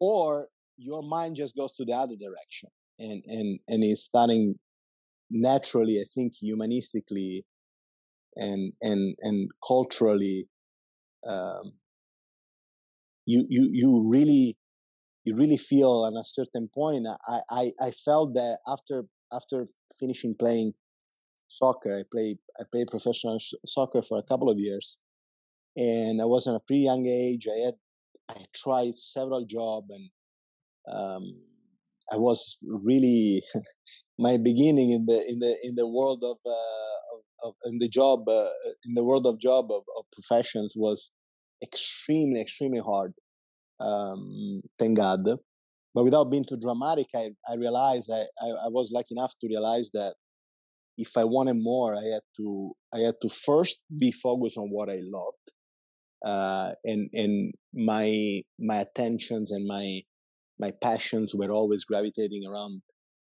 [0.00, 4.56] or your mind just goes to the other direction, and and and is starting
[5.30, 5.98] naturally.
[6.00, 7.44] I think humanistically,
[8.36, 10.48] and and and culturally,
[11.26, 11.72] um,
[13.24, 14.56] you you you really
[15.24, 17.06] you really feel at a certain point.
[17.26, 19.66] I I I felt that after after
[19.98, 20.74] finishing playing
[21.48, 24.98] soccer, I played I played professional soccer for a couple of years,
[25.76, 27.46] and I was in a pretty young age.
[27.48, 27.74] I had
[28.28, 30.10] I tried several jobs, and
[30.92, 31.22] um,
[32.12, 33.42] I was really
[34.18, 37.88] my beginning in the in the in the world of, uh, of, of in the
[37.88, 38.48] job uh,
[38.84, 41.10] in the world of job of, of professions was
[41.62, 43.14] extremely extremely hard
[43.80, 45.24] um, thank God.
[45.94, 49.48] But without being too dramatic, I, I realized I, I, I was lucky enough to
[49.48, 50.14] realize that
[50.98, 54.88] if I wanted more, I had to I had to first be focused on what
[54.88, 55.52] I loved,
[56.24, 60.00] uh, and and my my attentions and my
[60.58, 62.82] my passions were always gravitating around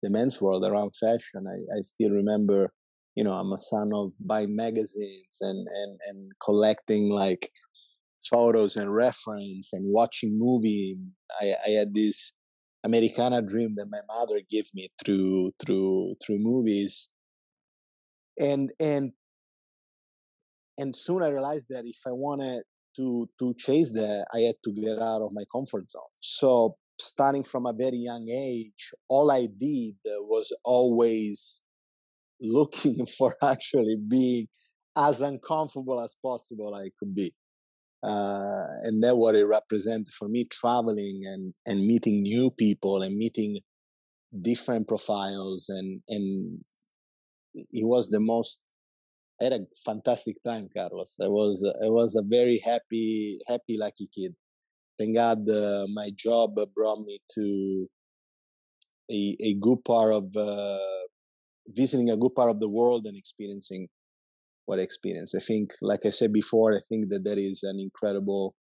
[0.03, 1.45] the men's world, around fashion.
[1.47, 2.71] I, I still remember,
[3.15, 7.49] you know, I'm a son of buying magazines and and and collecting like
[8.29, 10.97] photos and reference and watching movie.
[11.41, 12.33] I, I had this
[12.83, 17.09] Americana dream that my mother gave me through through through movies.
[18.39, 19.11] And and
[20.77, 22.63] and soon I realized that if I wanted
[22.97, 26.01] to to chase that, I had to get out of my comfort zone.
[26.21, 31.63] So starting from a very young age, all I did was always
[32.41, 34.47] looking for actually being
[34.95, 37.33] as uncomfortable as possible I could be
[38.03, 43.15] uh, and that what it represented for me traveling and and meeting new people and
[43.15, 43.59] meeting
[44.41, 46.61] different profiles and and
[47.71, 48.61] it was the most
[49.39, 51.17] I had a fantastic time, Carlos.
[51.21, 54.35] I was I was a very happy happy lucky kid.
[54.97, 57.87] Thank God uh, my job brought me to
[59.11, 60.77] a a good part of uh,
[61.67, 63.87] visiting a good part of the world and experiencing
[64.65, 65.35] what I experienced.
[65.35, 68.55] I think, like I said before, I think that that is an incredible,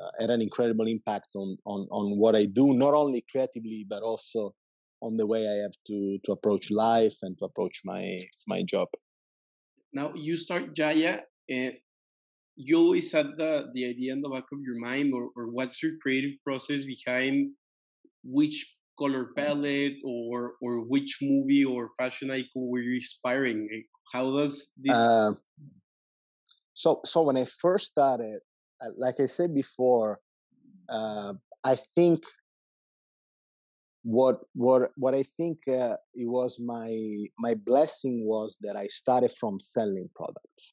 [0.00, 4.02] uh, had an incredible impact on on on what I do, not only creatively but
[4.02, 4.54] also
[5.00, 8.88] on the way I have to to approach life and to approach my my job.
[9.92, 11.74] Now you start Ghiaia, and
[12.56, 15.82] you always had the the idea in the back of your mind, or, or what's
[15.82, 17.52] your creative process behind
[18.24, 23.68] which color palette or or which movie or fashion icon were you inspiring?
[24.12, 24.96] How does this?
[24.96, 25.32] Uh,
[26.78, 28.40] so, so when I first started,
[28.80, 30.20] uh, like I said before,
[30.88, 31.34] uh,
[31.64, 32.22] I think
[34.08, 36.90] what what what I think uh, it was my
[37.38, 40.72] my blessing was that I started from selling products.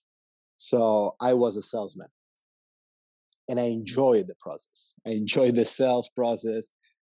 [0.55, 2.07] So I was a salesman,
[3.49, 4.95] and I enjoyed the process.
[5.05, 6.71] I enjoyed the sales process.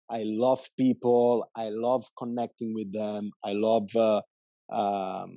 [0.09, 1.51] I love people.
[1.57, 3.33] I love connecting with them.
[3.45, 4.23] I love uh,
[4.73, 5.33] um,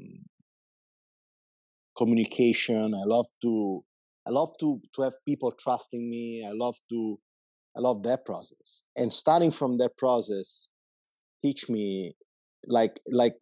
[1.97, 2.93] communication.
[2.93, 3.83] I love to
[4.27, 6.45] I love to to have people trusting me.
[6.47, 7.19] I love to
[7.75, 8.83] I love that process.
[8.95, 10.69] And starting from that process
[11.45, 12.15] teach me
[12.77, 13.35] like like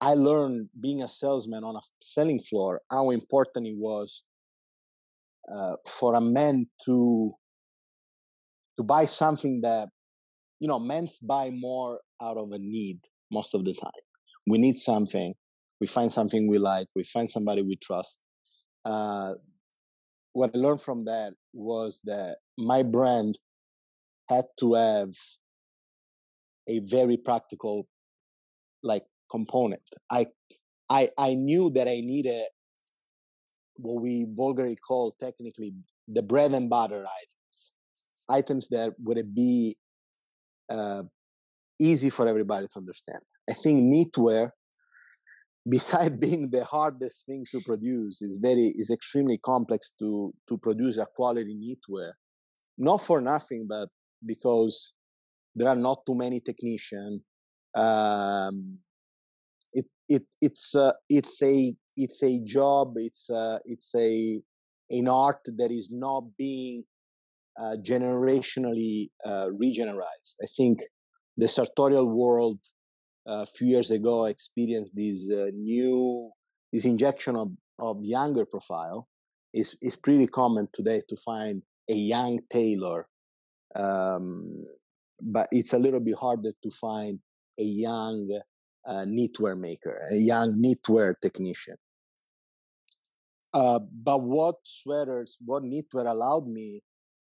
[0.00, 4.24] I learned being a salesman on a selling floor how important it was
[5.54, 7.30] uh, for a man to
[8.76, 9.88] to buy something that
[10.60, 12.98] you know men buy more out of a need
[13.32, 14.02] most of the time.
[14.46, 15.34] We need something
[15.80, 18.20] we find something we like, we find somebody we trust.
[18.84, 19.32] Uh,
[20.32, 23.38] what I learned from that was that my brand
[24.28, 25.12] had to have
[26.68, 27.86] a very practical
[28.82, 29.82] like component.
[30.10, 30.26] I
[30.88, 32.44] I I knew that I needed
[33.76, 35.74] what we vulgarly call technically
[36.08, 37.74] the bread and butter items,
[38.28, 39.76] items that would be
[40.70, 41.02] uh,
[41.78, 43.22] easy for everybody to understand.
[43.48, 44.50] I think knitwear
[45.68, 50.96] besides being the hardest thing to produce is very is extremely complex to to produce
[50.98, 52.12] a quality knitwear
[52.78, 53.88] not for nothing but
[54.24, 54.94] because
[55.56, 57.20] there are not too many technicians
[57.74, 58.78] um,
[59.72, 64.40] it it it's uh, it's a it's a job it's uh, it's a
[64.90, 66.84] an art that is not being
[67.58, 70.36] uh, generationally uh, regenerized.
[70.42, 70.80] I think
[71.36, 72.60] the sartorial world
[73.26, 76.30] a few years ago experienced this uh, new
[76.72, 79.08] this injection of, of younger profile
[79.52, 83.08] is is pretty common today to find a young tailor
[83.74, 84.64] um,
[85.22, 87.20] but it's a little bit harder to find
[87.58, 88.28] a young
[88.86, 91.76] uh, knitwear maker a young knitwear technician
[93.54, 96.82] Uh, but what sweaters, what knitwear allowed me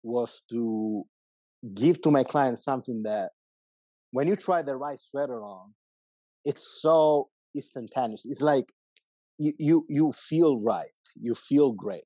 [0.02, 1.04] was to
[1.74, 3.32] give to my clients something that
[4.12, 5.74] when you try the right sweater on,
[6.44, 8.26] it's so instantaneous.
[8.26, 8.72] It's like
[9.38, 10.98] you you, you feel right.
[11.16, 12.04] You feel great.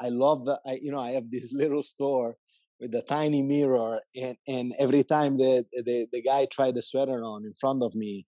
[0.00, 0.60] I love that.
[0.66, 2.36] I, you know, I have this little store
[2.80, 7.22] with a tiny mirror, and and every time the the, the guy tried the sweater
[7.22, 8.26] on in front of me,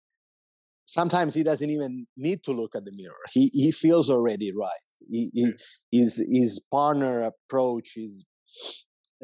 [0.84, 3.24] sometimes he doesn't even need to look at the mirror.
[3.32, 4.84] He he feels already right.
[5.00, 5.52] He, he
[5.90, 8.24] his his partner approach is.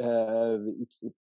[0.01, 0.59] Uh,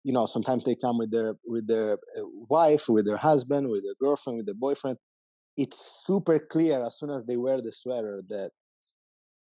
[0.02, 3.84] you know, sometimes they come with their with their uh, wife, with their husband, with
[3.84, 4.98] their girlfriend, with their boyfriend.
[5.58, 8.52] It's super clear as soon as they wear the sweater that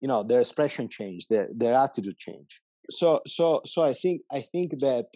[0.00, 2.60] you know their expression change, their their attitude change.
[2.90, 5.06] So so so I think I think that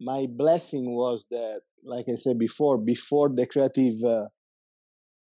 [0.00, 4.26] my blessing was that, like I said before, before the creative uh,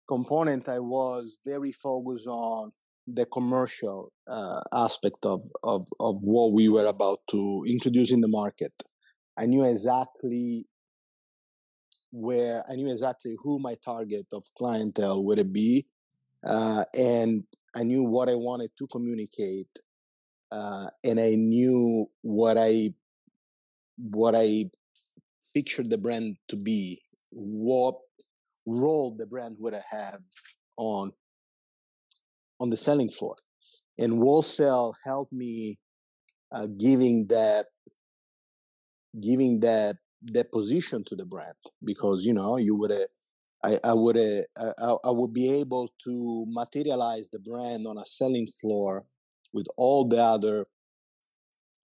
[0.07, 2.71] component, I was very focused on
[3.07, 8.27] the commercial uh, aspect of, of, of what we were about to introduce in the
[8.27, 8.73] market.
[9.37, 10.67] I knew exactly
[12.11, 15.85] where I knew exactly who my target of clientele would be,
[16.47, 17.43] uh, and
[17.75, 19.67] I knew what I wanted to communicate,
[20.51, 22.93] uh, and I knew what I
[23.97, 24.65] what I
[25.53, 27.95] pictured the brand to be, what
[28.65, 30.21] role the brand would have
[30.77, 31.13] on
[32.59, 33.35] on the selling floor.
[33.97, 35.79] And wholesale helped me
[36.51, 37.67] uh, giving that
[39.21, 39.97] giving that
[40.33, 43.07] that position to the brand because you know you would have
[43.63, 48.47] I, I would I, I would be able to materialize the brand on a selling
[48.47, 49.05] floor
[49.55, 50.67] with all the other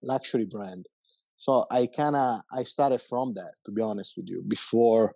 [0.02, 0.86] luxury brand.
[1.34, 5.14] So I kind of I started from that to be honest with you before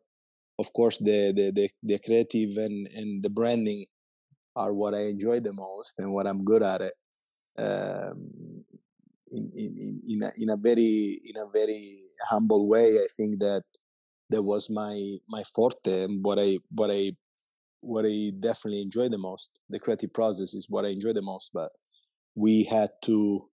[0.58, 3.84] of course the the the, the creative and and the branding
[4.56, 6.94] are what I enjoy the most and what I'm good at it.
[7.58, 8.64] Um,
[9.30, 11.84] in, in, in, a, in a very in a very
[12.30, 13.64] humble way, I think that
[14.30, 14.96] that was my
[15.28, 17.12] my forte and what I what I
[17.80, 19.58] what I definitely enjoy the most.
[19.68, 21.50] The creative process is what I enjoy the most.
[21.52, 21.70] But
[22.36, 23.48] we had to,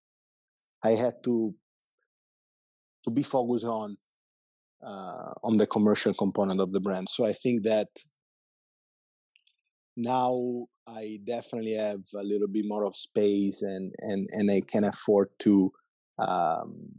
[0.84, 1.56] I had to
[3.04, 3.98] to be focused on
[4.86, 7.10] uh, on the commercial component of the brand.
[7.10, 7.88] So I think that
[9.98, 14.84] now I definitely have a little bit more of space and and and I can
[14.84, 15.72] afford to
[16.20, 16.90] um,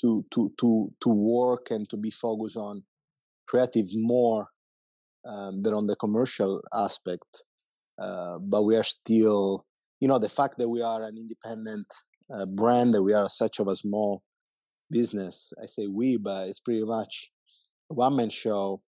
[0.00, 2.84] to to to to work and to be focused on
[3.46, 4.48] creative more
[5.26, 7.42] um, than on the commercial aspect.
[7.98, 9.64] Uh, but we are still,
[10.00, 11.86] you know, the fact that we are an independent
[12.32, 14.22] uh, brand, that we are such of a small
[14.90, 15.52] business.
[15.62, 17.30] I say we, but it's pretty much
[17.90, 18.82] a one man show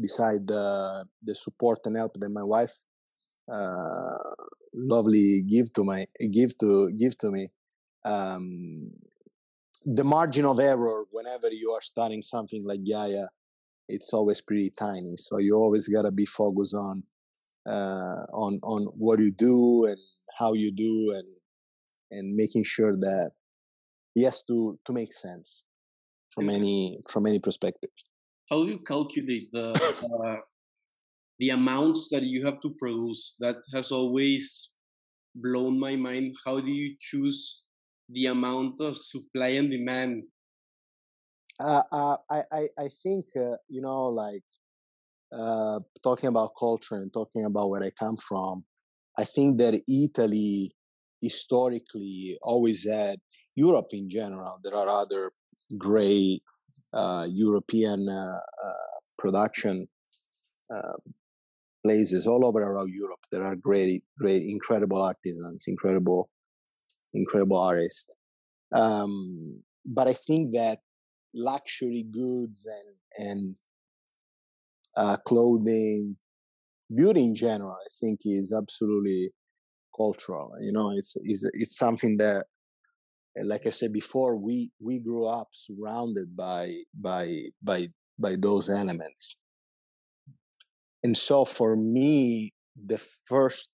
[0.00, 2.84] beside the the support and help that my wife
[3.52, 4.18] uh,
[4.74, 7.48] lovely give to my give to give to me
[8.04, 8.90] um,
[9.84, 13.26] the margin of error whenever you are starting something like Ghiaia
[13.88, 17.02] it's always pretty tiny so you always got to be focused on
[17.66, 19.98] uh, on on what you do and
[20.38, 21.28] how you do and
[22.10, 23.32] and making sure that
[24.16, 25.64] it has to to make sense
[26.30, 27.90] from any from any perspective
[28.50, 30.42] how do you calculate the uh,
[31.38, 33.36] the amounts that you have to produce?
[33.38, 34.76] That has always
[35.34, 36.34] blown my mind.
[36.44, 37.64] How do you choose
[38.08, 40.24] the amount of supply and demand?
[41.60, 44.44] Uh, uh, I, I I think uh, you know like
[45.32, 48.64] uh, talking about culture and talking about where I come from.
[49.18, 50.72] I think that Italy
[51.20, 53.16] historically always had
[53.54, 54.58] Europe in general.
[54.62, 55.30] There are other
[55.78, 56.42] great
[56.92, 58.72] uh, European uh, uh,
[59.18, 59.86] production
[61.82, 63.20] places all over around Europe.
[63.32, 66.30] There are great, great, incredible artisans, incredible,
[67.14, 68.14] incredible artists.
[68.72, 70.80] Um, but I think that
[71.34, 73.56] luxury goods and and
[74.96, 76.16] uh, clothing,
[76.94, 79.32] beauty in general, I think is absolutely
[79.96, 80.52] cultural.
[80.60, 82.46] You know, it's it's it's something that
[83.42, 87.88] like I said before, we we grew up surrounded by by by
[88.18, 89.36] by those elements.
[91.02, 93.70] And so for me, the first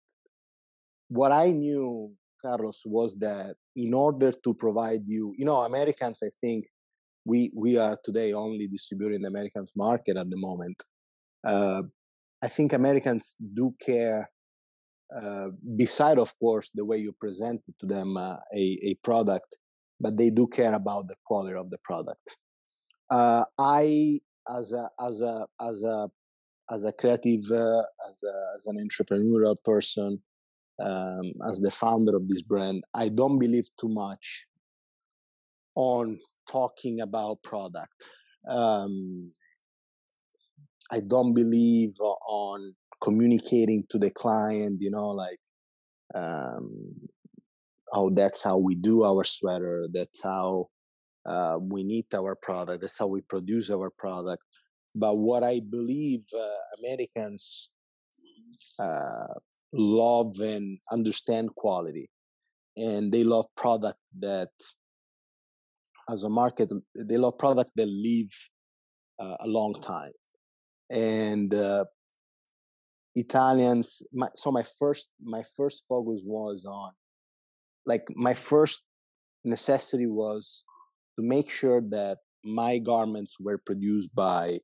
[1.09, 2.13] what I knew,
[2.43, 6.67] Carlos, was that in order to provide you, you know, Americans, I think
[7.25, 10.83] we we are today only distributing the Americans market at the moment.
[11.47, 11.83] Uh,
[12.43, 14.31] I think Americans do care
[15.17, 19.57] uh, beside of course the way you present to them uh, a, a product
[20.01, 22.37] but they do care about the quality of the product
[23.11, 24.19] uh, i
[24.49, 26.11] as a as a as a
[26.73, 30.21] as a creative uh, as, a, as an entrepreneurial person
[30.83, 34.47] um, as the founder of this brand, I don't believe too much
[35.75, 36.19] on
[36.51, 37.95] talking about product.
[38.49, 39.33] Um,
[40.91, 45.39] I don't believe on communicating to the client, you know, like,
[46.15, 46.95] um,
[47.93, 49.87] oh, that's how we do our sweater.
[49.93, 50.69] That's how
[51.27, 52.83] uh, we need our product.
[52.83, 54.43] That's how we produce our product.
[54.99, 56.49] But what I believe uh,
[56.81, 57.71] Americans
[58.81, 59.35] uh,
[59.73, 62.09] love and understand quality,
[62.77, 64.51] and they love product that,
[66.09, 66.71] as a market,
[67.09, 68.31] they love product that live
[69.21, 70.13] uh, a long time.
[70.91, 71.85] And uh,
[73.15, 76.93] Italians, my, so my first my first focus was on,
[77.87, 78.85] like my first
[79.45, 80.65] necessity was
[81.19, 84.59] to make sure that my garments were produced by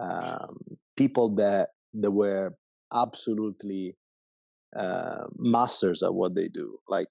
[0.00, 0.58] um,
[0.96, 2.54] people that that were
[2.92, 3.96] absolutely
[4.76, 6.78] uh, masters at what they do.
[6.88, 7.06] Like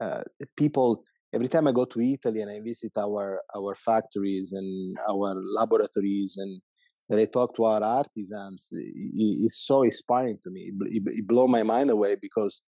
[0.00, 0.22] uh,
[0.56, 5.34] people, every time I go to Italy and I visit our our factories and our
[5.56, 6.60] laboratories and
[7.08, 10.72] that I talk to our artisans, it's so inspiring to me.
[10.80, 12.62] It, blow my mind away because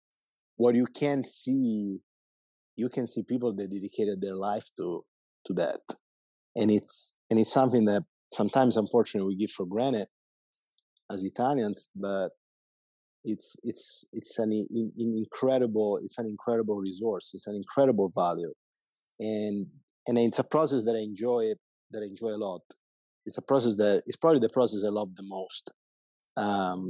[0.56, 2.00] what you can see
[2.76, 5.04] you can see people that dedicated their life to
[5.46, 5.80] to that.
[6.56, 10.06] And it's and it's something that sometimes unfortunately we give for granted
[11.10, 12.28] as italians but
[13.24, 17.30] it's it's it's an, in, incredible it's an incredible resource.
[17.34, 18.52] It's an incredible value.
[19.18, 19.66] And
[20.06, 21.52] and it's a process that i enjoy
[21.90, 22.62] that i enjoy a lot
[23.28, 25.70] it's a process that it's probably the process i love the most
[26.36, 26.82] um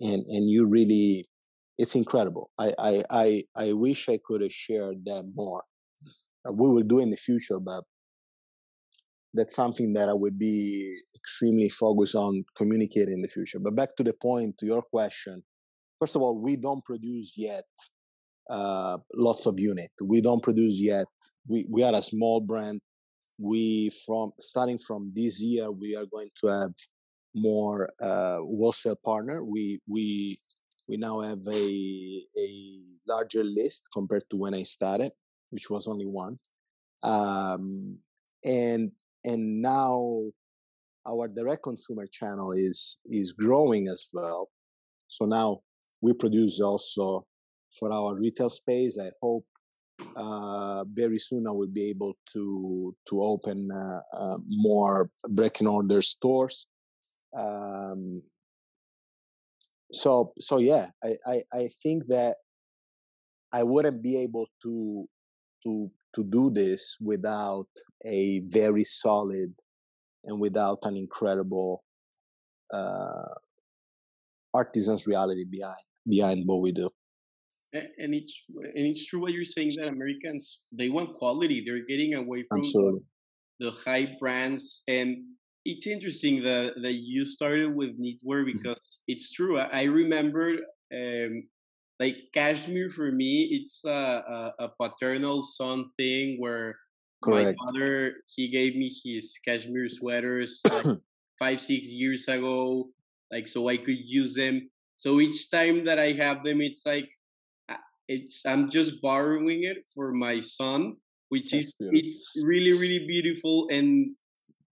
[0.00, 1.26] and and you really
[1.78, 2.50] it's incredible.
[2.58, 5.64] I, I, I, I wish I could have shared that more.
[6.46, 7.84] Uh, we will do in the future, but
[9.34, 13.58] that's something that I would be extremely focused on communicating in the future.
[13.58, 15.42] But back to the point, to your question.
[15.98, 17.64] First of all, we don't produce yet
[18.50, 19.90] uh, lots of unit.
[20.02, 21.06] We don't produce yet.
[21.48, 22.80] We we are a small brand.
[23.42, 26.72] We from starting from this year, we are going to have
[27.34, 29.44] more uh, wholesale partner.
[29.44, 30.36] We we
[30.88, 32.48] we now have a a
[33.08, 35.10] larger list compared to when I started,
[35.50, 36.38] which was only one.
[37.02, 37.98] Um,
[38.44, 38.92] and
[39.24, 40.22] and now
[41.06, 44.50] our direct consumer channel is is growing as well.
[45.08, 45.60] So now
[46.00, 47.26] we produce also
[47.78, 48.98] for our retail space.
[48.98, 49.46] I hope
[50.16, 56.04] uh, very soon I will be able to to open uh, uh, more brick and
[56.04, 56.66] stores.
[57.36, 58.22] Um,
[59.92, 62.36] so so yeah I, I i think that
[63.52, 65.06] i wouldn't be able to
[65.62, 67.68] to to do this without
[68.04, 69.54] a very solid
[70.24, 71.84] and without an incredible
[72.72, 73.34] uh
[74.54, 76.90] artisan's reality behind behind what we do
[77.72, 82.14] and it's and it's true what you're saying that americans they want quality they're getting
[82.14, 83.00] away from Absolutely.
[83.60, 85.16] the, high brands and
[85.64, 88.50] it's interesting that that you started with knitwear mm-hmm.
[88.52, 89.58] because it's true.
[89.58, 90.56] I, remember
[90.94, 91.44] um,
[92.00, 93.90] like cashmere for me, it's a,
[94.58, 96.76] a, a paternal son thing where
[97.22, 97.56] Correct.
[97.58, 100.98] my father he gave me his cashmere sweaters like
[101.38, 102.88] five six years ago,
[103.30, 104.68] like so I could use them.
[104.96, 107.08] So each time that I have them, it's like
[108.14, 110.96] it's I'm just borrowing it for my son,
[111.28, 112.00] which That's is beautiful.
[112.00, 114.14] it's really really beautiful and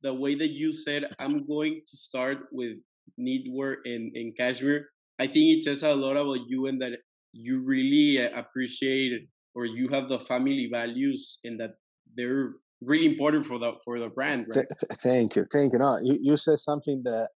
[0.03, 2.77] the way that you said I'm going to start with
[3.19, 4.89] knitwear and, and cashmere,
[5.19, 6.99] I think it says a lot about you and that
[7.33, 11.73] you really uh, appreciate or you have the family values and that
[12.17, 14.65] they're really important for the for the brand, right?
[15.03, 15.79] Thank you, thank you.
[15.79, 17.29] No, you, you said something that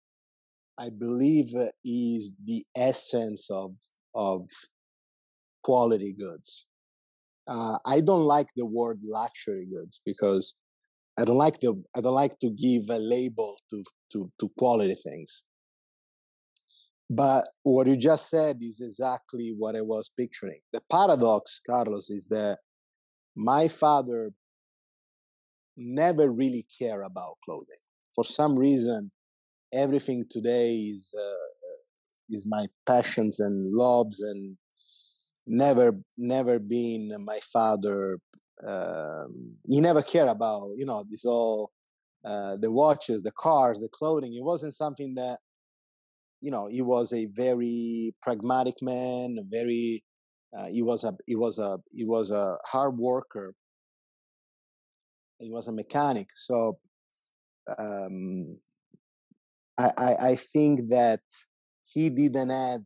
[0.79, 1.53] I believe
[1.85, 3.75] is the essence of
[4.15, 4.49] of
[5.65, 6.67] quality goods.
[7.47, 10.57] Uh, I don't like the word luxury goods because
[11.19, 14.95] I don't like to I don't like to give a label to to to quality
[14.95, 15.45] things.
[17.11, 20.61] But what you just said is exactly what I was picturing.
[20.73, 22.59] The paradox, Carlos, is that
[23.37, 24.33] my father
[25.77, 27.83] never really cared about clothing.
[28.15, 29.11] For some reason,
[29.73, 31.51] everything today is uh,
[32.31, 34.57] is my passions and loves, and
[35.47, 38.19] never never been my father
[38.67, 41.71] um, he never cared about you know this all
[42.25, 44.35] uh, the watches the cars the clothing.
[44.35, 45.39] It wasn't something that
[46.41, 50.03] you know he was a very pragmatic man very
[50.57, 53.55] uh, he was a he was a he was a hard worker.
[55.39, 56.29] He was a mechanic.
[56.35, 56.79] So
[57.77, 58.59] um,
[59.77, 61.21] I, I, I think that
[61.83, 62.85] he didn't have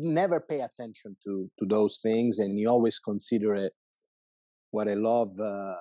[0.00, 3.72] he never pay attention to to those things and he always consider it
[4.74, 5.76] what I love uh,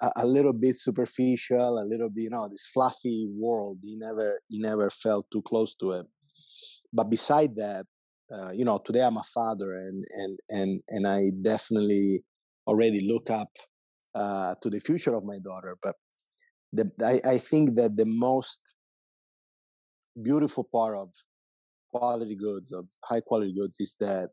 [0.00, 3.78] a, a, little bit superficial, a little bit, you know, this fluffy world.
[3.84, 6.06] He never he never felt too close to it.
[6.92, 7.86] But beside that,
[8.34, 12.24] uh, you know, today I'm a father, and and and and I definitely
[12.66, 13.50] already look up
[14.16, 15.76] uh, to the future of my daughter.
[15.80, 15.94] But
[16.72, 18.74] the, I, I think that the most
[20.20, 21.10] beautiful part of
[21.92, 24.30] quality goods, of high quality goods, is that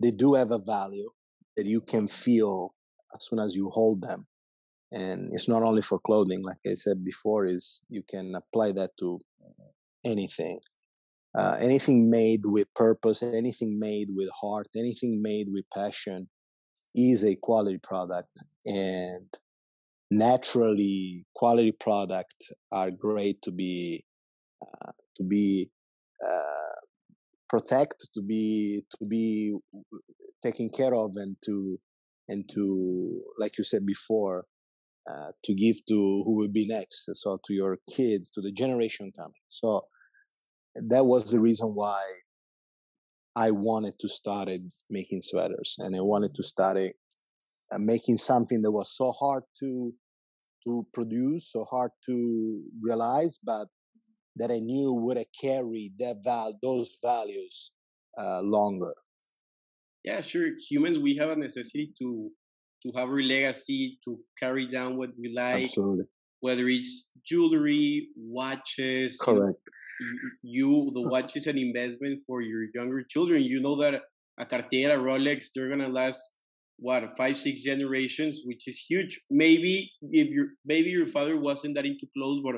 [0.00, 1.10] they do have a value
[1.56, 2.74] that you can feel
[3.14, 4.26] as soon as you hold them.
[4.92, 8.90] And it's not only for clothing, like I said before, is you can apply that
[9.00, 9.20] to
[10.04, 10.60] anything.
[11.34, 16.28] Uh, anything made with purpose, anything made with heart, anything made with passion
[16.94, 18.28] is a quality product.
[18.66, 19.28] And
[20.10, 22.34] naturally, quality product
[22.70, 24.04] are great to be
[24.62, 25.70] uh, to be
[27.48, 29.54] protect, to be to be
[30.42, 31.78] taken care of, and to
[32.28, 34.46] and to like you said before,
[35.10, 37.08] uh, to give to who will be next.
[37.14, 39.44] So to your kids, to the generation coming.
[39.48, 39.86] So
[40.74, 42.00] that was the reason why
[43.36, 44.48] I wanted to start
[44.90, 49.92] making sweaters, and I wanted to start uh, making something that was so hard to
[50.64, 53.66] to produce, so hard to realize, but
[54.36, 57.72] that I knew would have carried that val- those values
[58.18, 58.92] uh, longer.
[60.04, 60.50] Yeah, sure.
[60.68, 62.30] Humans, we have a necessity to
[62.82, 65.62] to have a legacy, to carry down what we like.
[65.62, 66.04] Absolutely.
[66.40, 69.20] Whether it's jewelry, watches.
[69.20, 69.58] Correct.
[70.42, 73.42] You, the watch is an investment for your younger children.
[73.42, 74.02] You know that
[74.38, 76.20] a Cartier, a Rolex, they're gonna last
[76.78, 79.20] what five, six generations, which is huge.
[79.30, 82.56] Maybe if your maybe your father wasn't that into clothes, but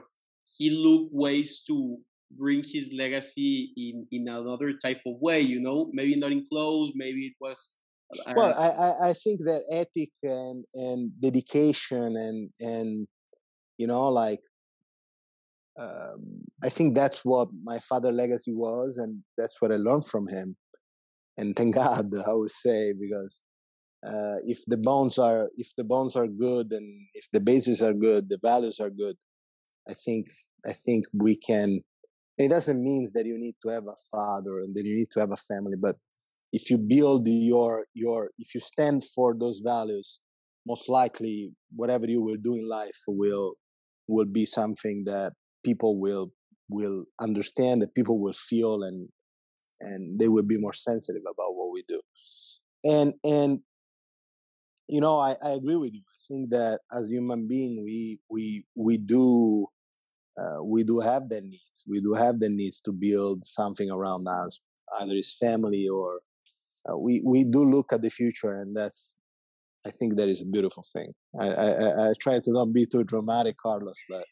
[0.57, 1.99] he looked ways to
[2.31, 5.91] bring his legacy in in another type of way you know?
[5.93, 7.77] Maybe not in clothes maybe it was
[8.27, 13.07] uh, well I, I think that ethic and and dedication and and
[13.79, 14.41] you know like
[15.79, 20.29] um, i think that's what my father legacy was and that's what i learned from
[20.29, 20.57] him.
[21.37, 23.43] And thank god i would say because
[24.07, 27.95] uh, if the bones are if the bones are good and if the bases are
[27.95, 29.17] good the values are good
[29.89, 30.27] I think
[30.67, 31.81] I think we can.
[32.37, 35.21] It doesn't mean that you need to have a father and that you need to
[35.21, 35.97] have a family, but
[36.53, 40.21] if you build your your if you stand for those values,
[40.67, 43.55] most likely whatever you will do in life will
[44.07, 45.33] will be something that
[45.65, 46.33] people will
[46.71, 49.09] will understand, that people will feel, and
[49.81, 52.01] and they will be more sensitive about what we do.
[52.85, 53.61] And and
[54.89, 56.03] you know, I, I agree with you.
[56.03, 59.67] I think that as human being, we we we do
[60.39, 61.85] uh, we do have the needs.
[61.89, 64.61] We do have the needs to build something around us,
[65.01, 66.21] either it's family or
[66.89, 69.19] uh, we we do look at the future, and that's
[69.87, 71.13] I think that is a beautiful thing.
[71.39, 74.25] I I, I try to not be too dramatic, Carlos, but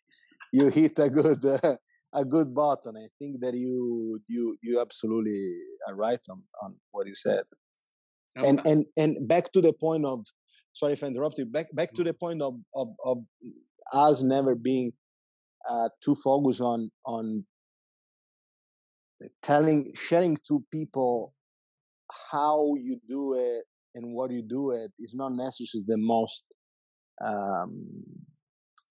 [0.53, 1.76] you hit a good uh,
[2.12, 2.96] a good button.
[2.96, 5.55] I think that you you you absolutely
[5.88, 7.44] are right on on what you said.
[8.36, 10.26] And and and back to the point of
[10.72, 11.53] sorry if I interrupted.
[11.53, 13.18] Back back to the point of of, of
[13.92, 14.92] us never being
[15.68, 17.44] uh, to focus on on
[19.42, 21.34] telling sharing to people
[22.30, 26.46] how you do it and what you do it is not necessarily the most
[27.24, 27.86] um,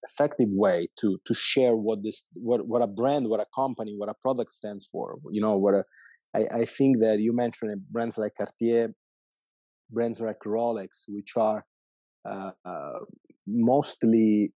[0.04, 4.10] effective way to to share what this what what a brand what a company what
[4.10, 5.18] a product stands for.
[5.32, 5.84] You know what a,
[6.36, 8.94] I, I think that you mentioned brands like Cartier
[9.90, 11.64] brands like Rolex which are
[12.26, 13.00] uh, uh,
[13.48, 14.54] mostly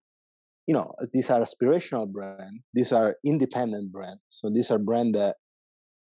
[0.68, 4.20] you know these are aspirational brand these are independent brand.
[4.30, 5.36] So these are brand that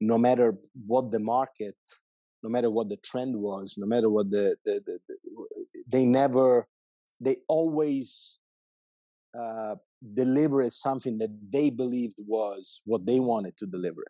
[0.01, 0.57] no matter
[0.87, 1.77] what the market
[2.43, 6.67] no matter what the trend was no matter what the, the, the, the they never
[7.21, 8.39] they always
[9.39, 9.77] uh,
[10.15, 14.05] delivered something that they believed was what they wanted to deliver.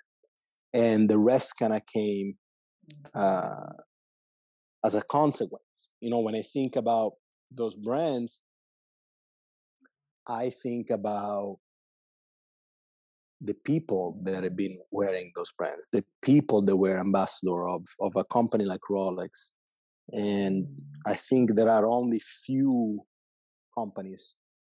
[0.73, 2.37] And the rest kind of came
[3.15, 3.73] uh,
[4.85, 5.63] as a consequence.
[6.01, 7.13] You know when i think about
[7.51, 8.41] those brands
[10.29, 11.59] I think about
[13.41, 18.13] the people that have been wearing those brands, the people that were ambassador of, of
[18.17, 19.53] a company like Rolex.
[20.13, 20.67] And
[21.07, 23.01] I think there are only few
[23.77, 24.37] companies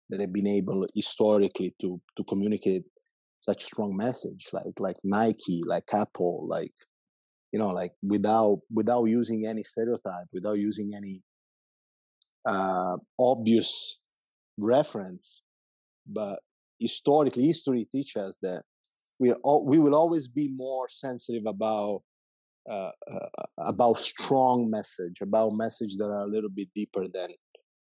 [0.10, 2.84] that have been able historically to to communicate
[3.38, 6.74] such strong message like like Nike, like Apple, like
[7.52, 11.24] you know, like without without using any stereotype, without using any
[12.48, 14.07] uh, obvious
[14.58, 15.44] reference,
[16.06, 16.40] but
[16.80, 18.64] historically, history teaches us that
[19.20, 22.02] we all, we will always be more sensitive about
[22.70, 27.30] uh, uh, about strong message, about message that are a little bit deeper than,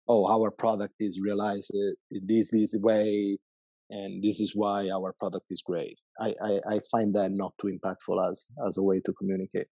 [0.09, 1.73] oh, our product is realized
[2.11, 3.39] this this way,
[3.91, 5.97] and this is why our product is great.
[6.20, 9.68] I, I, I find that not too impactful as as a way to communicate.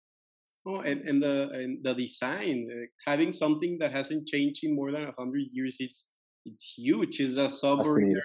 [0.67, 4.93] Oh, and, and the and the design, uh, having something that hasn't changed in more
[4.93, 6.11] than hundred years, it's
[6.45, 7.21] it's huge.
[7.21, 8.21] It's a submariner,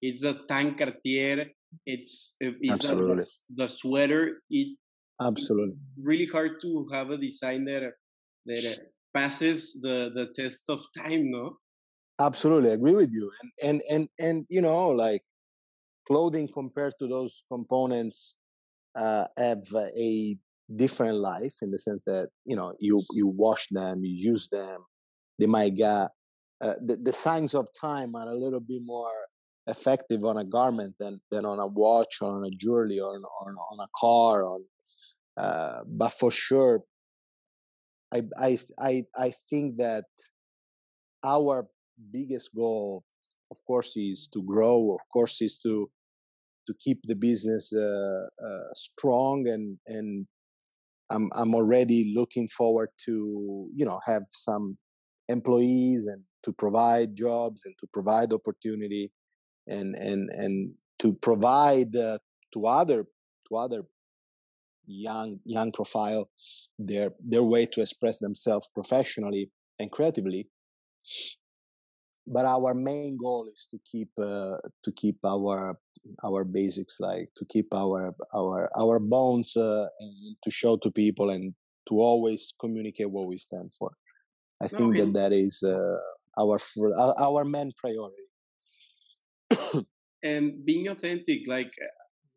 [0.00, 1.46] it's a tank Cartier,
[1.84, 3.22] it's, uh, it's Absolutely.
[3.22, 3.26] A,
[3.56, 4.42] the sweater.
[4.50, 4.76] It
[5.20, 5.76] Absolutely.
[6.02, 7.92] really hard to have a design that
[8.46, 8.78] that
[9.14, 11.56] passes the the test of time, no?
[12.20, 13.32] Absolutely, agree with you.
[13.40, 15.22] And and and and you know, like
[16.06, 18.38] clothing compared to those components
[18.96, 19.64] uh, have
[19.98, 20.36] a
[20.74, 24.84] different life in the sense that you know you you wash them, you use them.
[25.38, 26.08] They might get
[26.60, 29.12] uh, the the signs of time are a little bit more
[29.66, 33.22] effective on a garment than than on a watch or on a jewelry or on,
[33.40, 34.60] or on a car or
[35.36, 36.82] uh, but for sure
[38.12, 40.04] I, I i i think that
[41.24, 41.66] our
[42.12, 43.04] biggest goal
[43.50, 45.90] of course is to grow of course is to
[46.66, 50.26] to keep the business uh, uh, strong and and
[51.10, 54.78] i'm i'm already looking forward to you know have some
[55.28, 59.10] employees and to provide jobs and to provide opportunity
[59.66, 60.70] and and and
[61.00, 62.18] to provide uh,
[62.52, 63.04] to other
[63.48, 63.82] to other
[64.86, 66.30] young young profile
[66.78, 70.48] their their way to express themselves professionally and creatively.
[72.28, 75.76] But our main goal is to keep uh, to keep our
[76.22, 81.30] our basics like to keep our our our bones uh, and to show to people
[81.30, 81.54] and
[81.88, 83.90] to always communicate what we stand for.
[84.62, 85.98] I think that that is uh,
[86.38, 86.58] our
[87.18, 88.26] our main priority
[90.22, 91.70] and being authentic like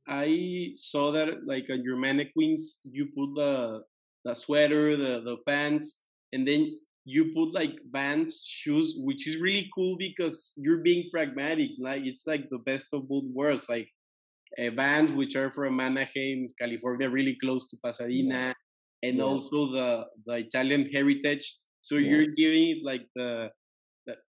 [0.09, 3.83] I saw that like on your mannequins, you put the
[4.25, 9.69] the sweater, the the pants, and then you put like Vans shoes, which is really
[9.73, 11.69] cool because you're being pragmatic.
[11.79, 13.69] Like it's like the best of both worlds.
[13.69, 13.87] Like
[14.57, 18.53] uh, Vans, which are from Anaheim, California, really close to Pasadena, yeah.
[19.07, 19.23] and yeah.
[19.23, 21.53] also the the Italian heritage.
[21.81, 22.09] So yeah.
[22.09, 23.51] you're giving it like the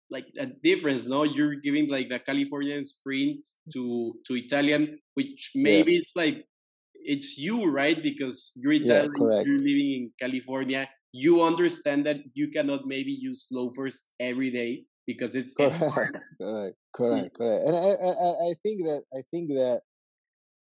[0.10, 1.24] like a difference no?
[1.24, 6.00] You're giving like the californian sprint to to italian which maybe yeah.
[6.00, 6.46] it's like
[6.94, 8.02] it's you right?
[8.02, 10.90] Because you're italian yeah, you're living in california.
[11.12, 17.34] You understand that you cannot maybe use loafers every day because it's correct correct correct,
[17.34, 17.62] correct.
[17.66, 19.82] and I, I, I think that i think that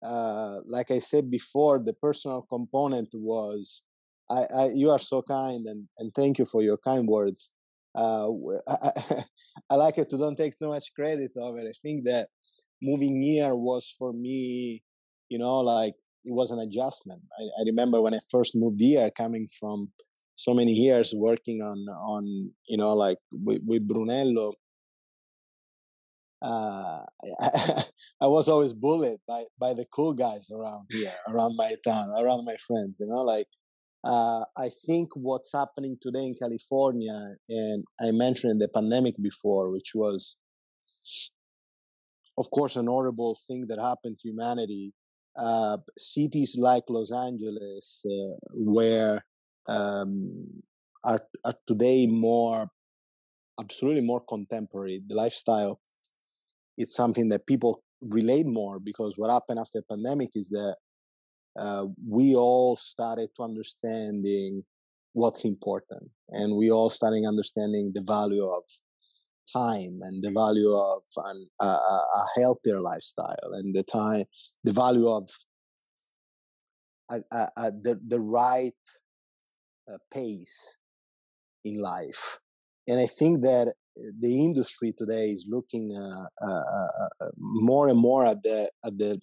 [0.04, 3.84] uh, like I said before, the personal component was
[4.30, 7.52] I, I, you are so kind and, and thank you for your kind words
[8.00, 8.30] uh,
[8.68, 9.24] I,
[9.70, 11.68] I, like it to don't take too much credit of it.
[11.68, 12.30] I think that
[12.82, 14.82] moving here was for me,
[15.28, 17.22] you know, like it was an adjustment.
[17.38, 19.90] I, I remember when I first moved here, coming from
[20.36, 24.54] so many years working on on you know like with, with Brunello.
[26.42, 27.02] Uh,
[27.42, 27.84] I,
[28.22, 32.46] I, was always bullied by by the cool guys around here, around my town, around
[32.46, 33.02] my friends.
[33.02, 33.48] You know, like
[34.04, 39.92] uh, I think what's happening today in California, and I mentioned the pandemic before, which
[39.94, 40.38] was,
[42.38, 44.94] of course, an horrible thing that happened to humanity.
[45.38, 49.26] Uh, cities like Los Angeles, uh, where
[49.68, 50.64] um,
[51.04, 52.70] are, are today more,
[53.60, 55.02] absolutely more contemporary.
[55.06, 55.80] The lifestyle
[56.78, 60.78] is something that people relate more because what happened after the pandemic is that
[61.60, 64.64] uh, we all started to understanding
[65.14, 68.64] what's important and we all starting understanding the value of
[69.52, 74.24] time and the value of an, a, a, healthier lifestyle and the time
[74.64, 75.24] the value of
[77.10, 78.72] the, the right
[79.92, 80.78] uh, pace
[81.66, 82.40] in life.
[82.88, 88.26] And i think that uh, the industry today is looking uh, uh, more and more
[88.26, 89.20] at the at the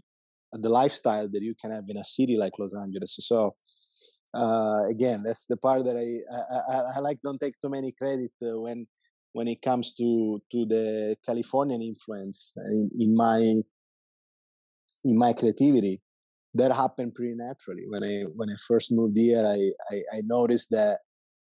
[0.56, 3.16] the lifestyle that you can have in a city like Los Angeles.
[3.20, 3.54] So
[4.34, 6.08] uh, again, that's the part that I,
[6.72, 7.18] I, I like.
[7.22, 8.86] Don't take too many credit uh, when
[9.32, 13.38] when it comes to to the Californian influence in, in my
[15.04, 16.02] in my creativity.
[16.54, 19.46] That happened pretty naturally when I when I first moved here.
[19.46, 21.00] I I, I noticed that,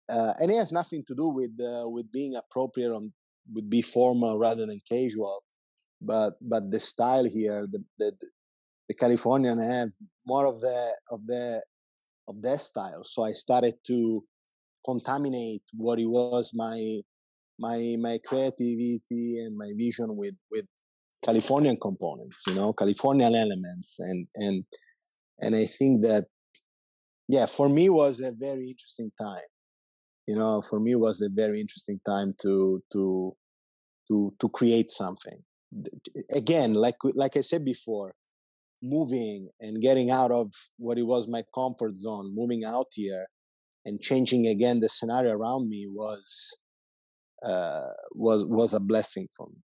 [0.09, 3.13] uh, and it has nothing to do with uh, with being appropriate on
[3.53, 5.43] with be formal rather than casual
[6.01, 8.13] but but the style here the, the
[8.89, 9.91] the Californian have
[10.27, 11.63] more of the of the
[12.29, 13.05] of their style.
[13.05, 14.25] So I started to
[14.85, 17.01] contaminate what it was my
[17.59, 20.67] my my creativity and my vision with with
[21.25, 24.65] Californian components, you know, Californian elements, and and
[25.41, 26.27] and I think that
[27.29, 29.49] yeah, for me was a very interesting time.
[30.27, 33.37] You know, for me was a very interesting time to to
[34.09, 35.43] to to create something.
[36.35, 38.15] Again, like like I said before,
[38.89, 43.27] moving and getting out of what it was my comfort zone, moving out here
[43.85, 46.59] and changing again the scenario around me was
[47.45, 49.63] uh, was was a blessing for me.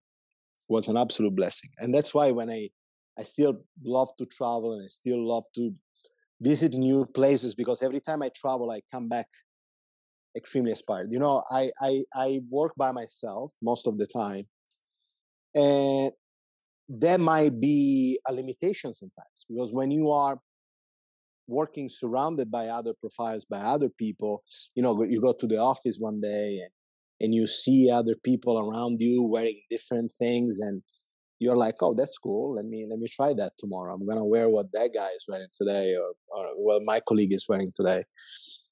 [0.68, 2.70] Was an absolute blessing, and that's why when I
[3.18, 5.74] I still love to travel and I still love to
[6.40, 9.26] visit new places because every time I travel, I come back
[10.36, 11.08] extremely inspired.
[11.10, 14.44] You know, I I, I work by myself most of the time,
[15.54, 16.12] and
[17.00, 20.38] there might be a limitation sometimes because when you are
[21.48, 24.42] working surrounded by other profiles by other people
[24.76, 26.70] you know you go to the office one day and
[27.20, 30.82] and you see other people around you wearing different things and
[31.38, 32.54] you're like oh that's cool.
[32.54, 33.94] Let me let me try that tomorrow.
[33.94, 37.46] I'm gonna wear what that guy is wearing today or, or what my colleague is
[37.48, 38.02] wearing today.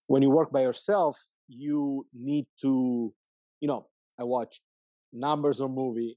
[0.06, 1.16] When you work by yourself
[1.50, 3.12] you need to
[3.60, 3.86] you know
[4.18, 4.60] i watch
[5.12, 6.16] numbers or movie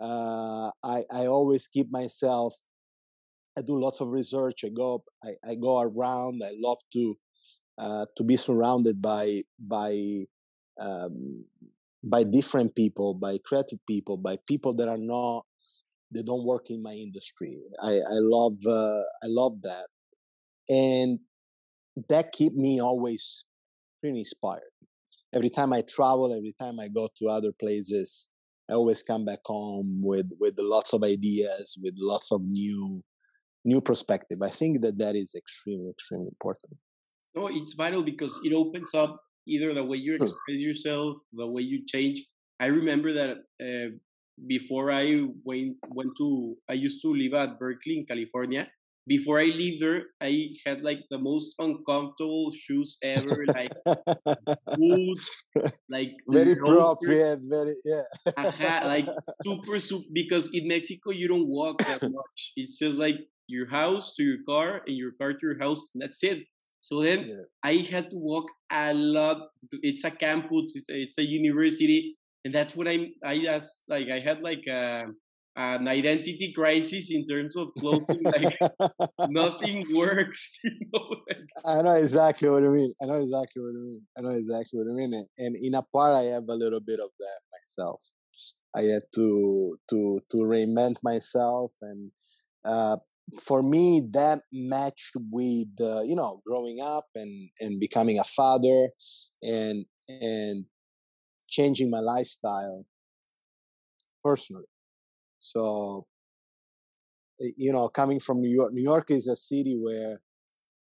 [0.00, 2.54] uh, I, I always keep myself
[3.58, 4.64] I do lots of research.
[4.64, 6.42] I go I, I go around.
[6.44, 7.16] I love to
[7.78, 10.24] uh, to be surrounded by by
[10.80, 11.44] um,
[12.02, 15.44] by different people, by creative people, by people that are not
[16.12, 17.58] they don't work in my industry.
[17.82, 19.88] I, I love uh, I love that,
[20.68, 21.20] and
[22.08, 23.44] that keep me always
[24.00, 24.72] pretty inspired.
[25.34, 28.30] Every time I travel, every time I go to other places,
[28.70, 33.02] I always come back home with with lots of ideas, with lots of new
[33.64, 34.38] new perspective.
[34.42, 36.74] I think that that is extremely extremely important.
[37.34, 41.62] No, it's vital because it opens up either the way you express yourself, the way
[41.62, 42.24] you change.
[42.58, 43.90] I remember that uh,
[44.46, 48.68] before I went went to, I used to live at Berkeley in California.
[49.10, 53.72] Before I leave there, I had like the most uncomfortable shoes ever, like
[54.78, 55.48] boots,
[55.90, 58.86] like very appropriate, very yeah.
[58.86, 59.08] like
[59.44, 62.52] super super because in Mexico you don't walk that much.
[62.54, 65.82] It's just like your house to your car and your car to your house.
[65.96, 66.46] that's it.
[66.78, 67.34] So then yeah.
[67.64, 69.48] I had to walk a lot.
[69.82, 70.76] It's a campus.
[70.76, 73.86] It's a, it's a university, and that's what I I asked.
[73.88, 75.06] Like I had like a,
[75.60, 78.22] an identity crisis in terms of clothing.
[78.24, 78.56] like
[79.28, 80.58] nothing works.
[80.64, 81.16] You know?
[81.64, 82.92] I know exactly what you mean.
[83.02, 84.02] I know exactly what you mean.
[84.16, 85.12] I know exactly what you mean.
[85.38, 88.00] And in a part, I have a little bit of that myself.
[88.74, 92.10] I had to to to reinvent myself and
[92.64, 92.96] uh,
[93.38, 98.88] for me that matched with uh, you know growing up and and becoming a father
[99.42, 100.64] and and
[101.48, 102.86] changing my lifestyle
[104.22, 104.69] personally
[105.40, 106.06] so
[107.56, 110.20] you know coming from new york new york is a city where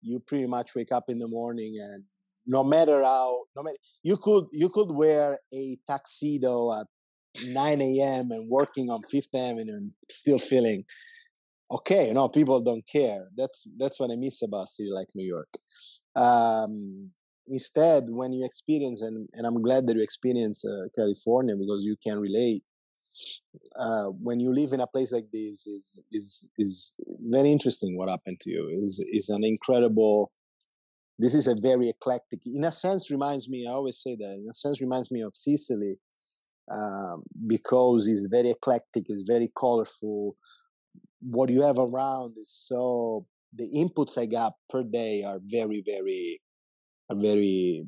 [0.03, 2.03] you pretty much wake up in the morning and
[2.47, 6.87] no matter how no matter you could you could wear a tuxedo at
[7.45, 10.85] 9 a.m and working on fifth avenue and still feeling
[11.71, 13.27] okay, you know, people don't care.
[13.37, 15.49] That's that's what I miss about a city like New York.
[16.17, 17.11] Um,
[17.47, 21.97] instead, when you experience, and, and I'm glad that you experience uh, California because you
[22.03, 22.63] can relate.
[23.79, 27.97] Uh, when you live in a place like this, is is is very interesting.
[27.97, 30.33] What happened to you is is an incredible.
[31.19, 32.41] This is a very eclectic.
[32.47, 33.67] In a sense, reminds me.
[33.69, 34.35] I always say that.
[34.35, 35.97] In a sense, reminds me of Sicily.
[36.71, 40.37] Um, because it's very eclectic, it's very colorful
[41.21, 46.41] what you have around is so the inputs I got per day are very, very,
[47.11, 47.85] are very,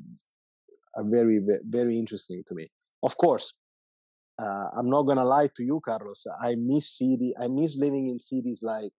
[0.95, 2.67] are very, very interesting to me.
[3.03, 3.57] Of course,
[4.39, 6.25] uh, I'm not gonna lie to you, Carlos.
[6.41, 7.33] I miss city.
[7.39, 8.91] I miss living in cities like,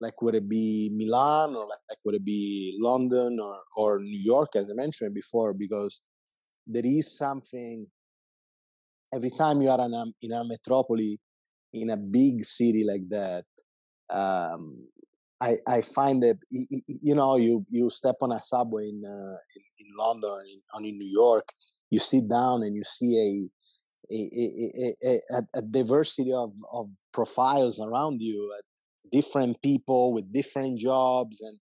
[0.00, 4.20] like would it be Milan or like, like would it be London or or New
[4.20, 6.00] York, as I mentioned before, because
[6.66, 7.86] there is something.
[9.14, 11.18] Every time you are in a, in a metropoli,
[11.72, 13.44] in a big city like that,
[14.10, 14.88] um,
[15.40, 19.86] I, I find that you know you you step on a subway in uh, in,
[19.86, 20.30] in, London
[20.72, 21.44] or in New York,
[21.90, 23.46] you sit down and you see
[24.10, 28.54] a a, a, diversity of, of profiles around you,
[29.10, 31.58] different people with different jobs, and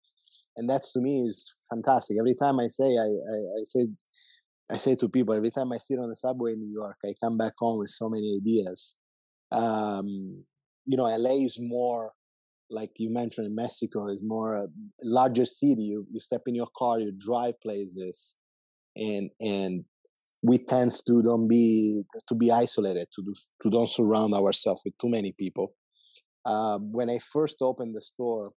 [0.56, 2.16] and that's to me is fantastic.
[2.18, 3.86] Every time I say I, I, I say
[4.70, 7.14] I say to people every time I sit on the subway in New York, I
[7.22, 8.96] come back home with so many ideas
[9.52, 10.44] um,
[10.84, 12.12] you know, LA is more
[12.68, 14.66] like you mentioned in Mexico is more a
[15.02, 15.82] larger city.
[15.82, 18.36] You you step in your car, you drive places,
[18.96, 19.84] and and
[20.46, 24.96] we tend to don't be to be isolated to do, to don't surround ourselves with
[24.98, 25.74] too many people.
[26.44, 28.52] Uh, when I first opened the store,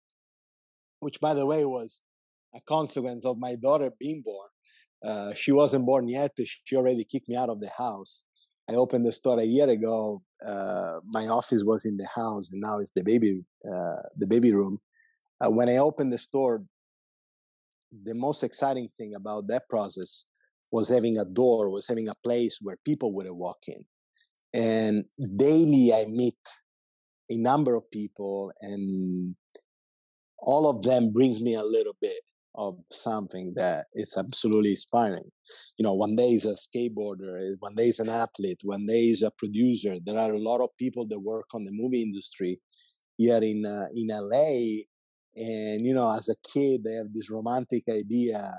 [0.99, 2.03] which by the way was
[2.53, 4.49] a consequence of my daughter being born.
[5.03, 6.31] Uh, she wasn't born yet.
[6.65, 8.25] She already kicked me out of the house.
[8.69, 10.21] I opened the store a year ago.
[10.45, 14.53] Uh, my office was in the house, and now it's the baby, uh, the baby
[14.53, 14.79] room.
[15.43, 16.63] Uh, when I opened the store,
[18.03, 20.25] the most exciting thing about that process
[20.71, 23.83] was having a door, was having a place where people would walk in.
[24.53, 25.05] And
[25.37, 26.39] daily, I meet
[27.29, 29.35] a number of people, and
[30.39, 32.21] all of them brings me a little bit
[32.55, 35.29] of something that is absolutely inspiring.
[35.77, 39.21] You know, one day is a skateboarder, one day is an athlete, one day is
[39.21, 39.97] a producer.
[40.03, 42.59] There are a lot of people that work on the movie industry
[43.17, 44.83] here in uh, in LA,
[45.35, 48.51] and you know, as a kid, they have this romantic idea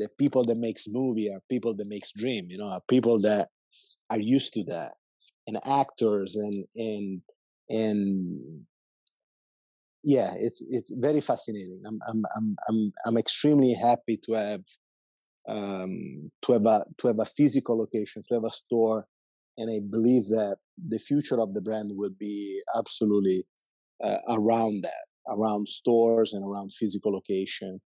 [0.00, 2.46] that people that makes movie are people that makes dream.
[2.50, 3.48] You know, are people that
[4.10, 4.94] are used to that,
[5.46, 7.22] and actors and and
[7.68, 8.66] and
[10.02, 11.82] yeah, it's it's very fascinating.
[11.86, 14.62] I'm I'm I'm I'm I'm extremely happy to have
[15.48, 19.06] um, to have a to have a physical location, to have a store,
[19.58, 20.56] and I believe that
[20.88, 23.44] the future of the brand will be absolutely
[24.02, 27.80] uh, around that, around stores and around physical location.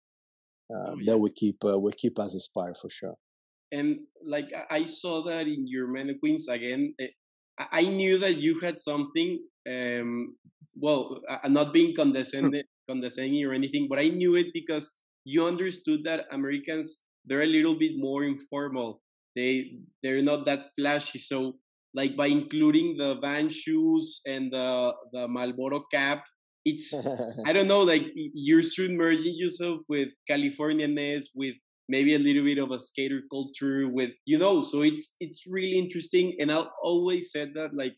[0.73, 1.13] Uh, oh, yeah.
[1.13, 3.15] That would keep uh, would keep us inspired for sure.
[3.73, 7.09] And like I saw that in your mannequins again, eh,
[7.59, 10.37] I knew that you had something um,
[10.77, 14.91] well, I'm not being condescending, condescending or anything, but I knew it because
[15.25, 19.01] you understood that Americans they're a little bit more informal.
[19.35, 21.19] They they're not that flashy.
[21.19, 21.55] So
[21.95, 26.25] like by including the Van shoes and the the Marlboro cap,
[26.65, 26.93] it's
[27.47, 31.55] I don't know like you're soon merging yourself with Californianness, with
[31.89, 34.61] maybe a little bit of a skater culture, with you know.
[34.61, 37.97] So it's it's really interesting, and I've always said that like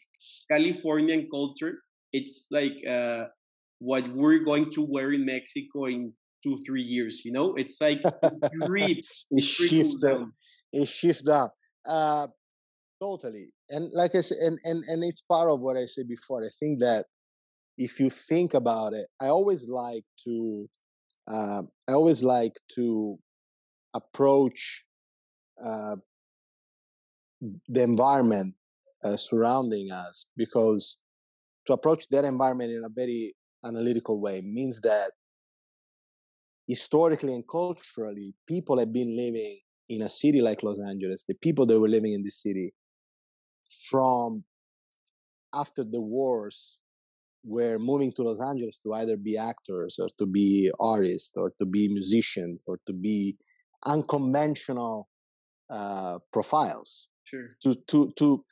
[0.51, 1.79] Californian culture
[2.17, 3.25] it's like uh,
[3.79, 6.13] what we're going to wear in Mexico in
[6.43, 7.23] two three years.
[7.25, 8.01] You know, it's like
[9.33, 10.33] it shift down.
[10.73, 11.51] It shift down.
[11.85, 12.29] Uh,
[13.01, 16.43] totally, and like I said, and and and it's part of what I said before.
[16.43, 17.05] I think that
[17.79, 20.69] if you think about it, I always like to.
[21.29, 23.19] Uh, I always like to
[23.95, 24.85] approach
[25.63, 25.97] uh,
[27.69, 28.55] the environment
[29.03, 30.99] uh, surrounding us because
[31.67, 35.11] to approach that environment in a very analytical way means that
[36.69, 39.59] historically and culturally, people have been living
[39.89, 42.73] in a city like Los Angeles, the people that were living in the city
[43.89, 44.45] from
[45.55, 46.79] after the wars
[47.47, 51.65] were moving to Los Angeles to either be actors or to be artists or to
[51.65, 53.37] be musicians or to be
[53.85, 55.09] unconventional
[55.71, 57.09] uh, profiles.
[57.25, 57.49] Sure.
[57.63, 58.45] To to to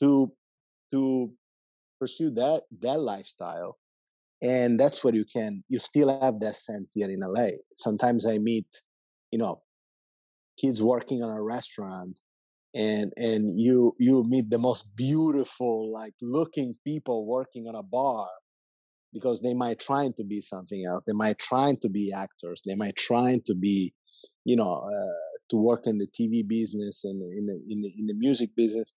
[0.00, 0.32] to
[0.92, 1.32] to
[2.00, 3.76] pursue that that lifestyle
[4.42, 8.38] and that's where you can you still have that sense here in la sometimes i
[8.38, 8.82] meet
[9.32, 9.60] you know
[10.60, 12.16] kids working on a restaurant
[12.74, 18.28] and and you you meet the most beautiful like looking people working on a bar
[19.12, 22.74] because they might trying to be something else they might trying to be actors they
[22.74, 23.92] might trying to be
[24.44, 28.06] you know uh, to work in the tv business and in the, in the, in
[28.06, 28.92] the music business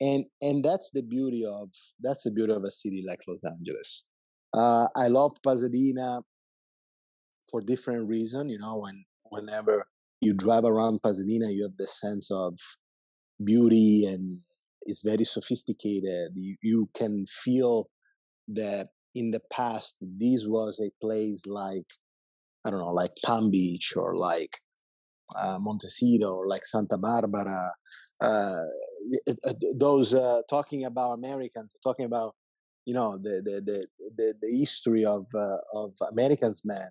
[0.00, 1.68] and and that's the beauty of
[2.00, 4.06] that's the beauty of a city like Los Angeles.
[4.52, 6.20] Uh, I love Pasadena
[7.50, 8.48] for different reason.
[8.48, 9.86] You know, when whenever
[10.20, 12.58] you drive around Pasadena, you have the sense of
[13.42, 14.40] beauty and
[14.82, 16.32] it's very sophisticated.
[16.34, 17.88] You, you can feel
[18.48, 21.86] that in the past this was a place like
[22.64, 24.58] I don't know, like Palm Beach or like
[25.38, 27.72] uh, Montecito or like Santa Barbara,
[28.20, 28.62] uh,
[29.76, 32.34] those uh, talking about Americans, talking about
[32.84, 33.86] you know the the the
[34.16, 36.88] the, the history of uh, of Americans man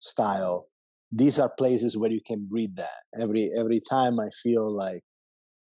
[0.00, 0.68] style.
[1.12, 3.20] These are places where you can breathe that.
[3.20, 5.02] Every every time I feel like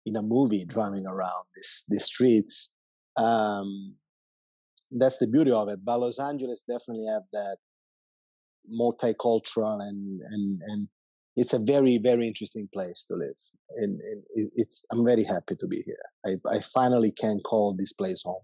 [0.05, 2.71] in a movie driving around this the streets.
[3.17, 3.95] Um,
[4.91, 5.79] that's the beauty of it.
[5.83, 7.57] But Los Angeles definitely have that
[8.79, 10.87] multicultural and and and
[11.35, 13.35] it's a very very interesting place to live
[13.77, 17.93] and, and it's i'm very happy to be here i, I finally can call this
[17.93, 18.41] place home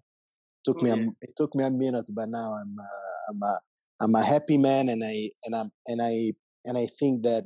[0.59, 3.59] it took me a, it took me a minute but now i'm uh, i'm a
[4.01, 6.33] i'm a happy man and i and i'm and i
[6.65, 7.45] and i think that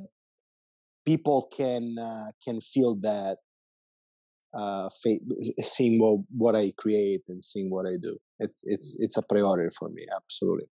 [1.06, 3.38] people can uh, can feel that
[4.56, 4.88] uh
[5.60, 8.16] seeing what, what i create and seeing what i do.
[8.38, 10.68] It, it's it's a priority for me absolutely.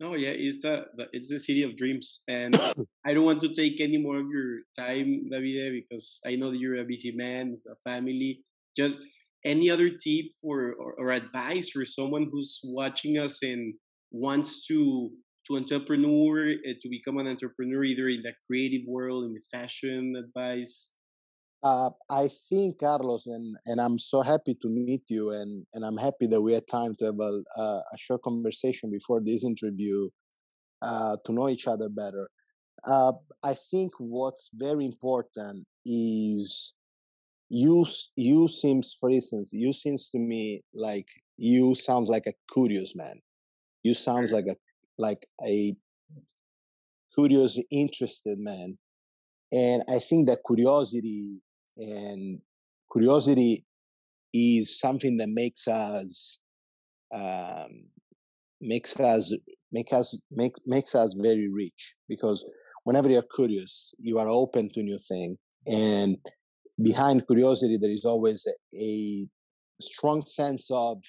[0.00, 2.52] No, yeah, it's the, the, it's the city of dreams, and
[3.06, 6.58] I don't want to take any more of your time, Davide, because I know that
[6.58, 8.40] you're a busy man, a family.
[8.76, 9.00] Just
[9.44, 13.74] any other tip for or, or advice for someone who's watching us and
[14.10, 15.10] wants to
[15.46, 20.14] to entrepreneur uh, to become an entrepreneur either in the creative world in the fashion
[20.16, 20.93] advice
[21.64, 25.96] uh, I think, Carlos, and, and I'm so happy to meet you, and, and I'm
[25.96, 30.10] happy that we had time to have a, a short conversation before this interview
[30.82, 32.28] uh, to know each other better.
[32.86, 33.12] Uh,
[33.42, 36.74] I think what's very important is
[37.48, 37.86] you.
[38.16, 41.08] You seems, for instance, you seems to me like
[41.38, 43.20] you sounds like a curious man.
[43.82, 44.56] You sounds like a
[44.98, 45.74] like a
[47.14, 48.76] curious, interested man,
[49.50, 51.40] and I think that curiosity
[51.76, 52.40] and
[52.92, 53.64] curiosity
[54.32, 56.38] is something that makes us
[57.14, 57.84] um,
[58.60, 59.34] makes us
[59.72, 62.44] make us make makes us very rich because
[62.84, 66.16] whenever you're curious you are open to new thing and
[66.82, 68.46] behind curiosity there is always
[68.80, 69.26] a,
[69.80, 71.02] strong sense of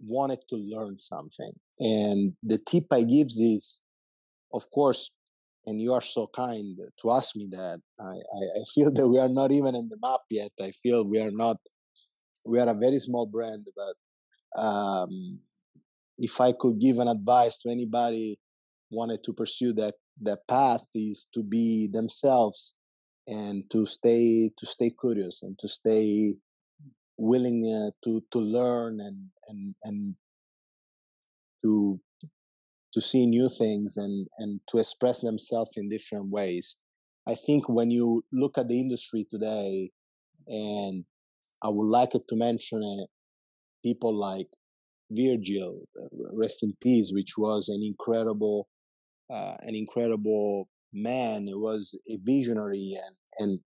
[0.00, 3.80] wanted to learn something and the tip i gives is
[4.52, 5.12] of course
[5.66, 7.80] and you are so kind to ask me that.
[8.00, 10.52] I, I, feel that we are not even in the map yet.
[10.60, 11.56] I feel we are not.
[12.46, 15.38] We are a very small brand, but um,
[16.18, 18.38] if I could give an advice to anybody
[18.90, 22.74] wanted to pursue that that path is to be themselves
[23.26, 26.34] and to stay to stay curious and to stay
[27.16, 30.14] willing uh, to to learn and and and
[31.62, 31.98] to
[32.94, 36.78] to see new things and and to express themselves in different ways.
[37.26, 39.90] I think when you look at the industry today
[40.48, 41.04] and
[41.62, 43.08] i would like to mention it,
[43.82, 44.48] people like
[45.10, 45.80] virgil
[46.36, 48.68] rest in peace which was an incredible
[49.30, 53.60] uh, an incredible man it was a visionary and and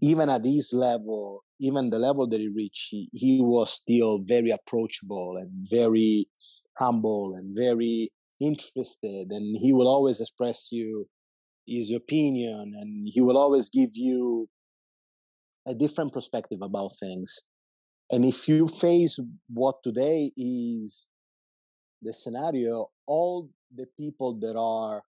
[0.00, 4.50] even at his level even the level that he reached he, he was still very
[4.50, 6.26] approachable and very
[6.78, 8.08] humble and very
[8.40, 11.08] interested and he will always express you
[11.66, 14.48] his opinion and he will always give you
[15.66, 17.40] a different perspective about things.
[18.10, 19.18] And if you face
[19.52, 21.08] what today is
[22.00, 25.02] the scenario all the people that are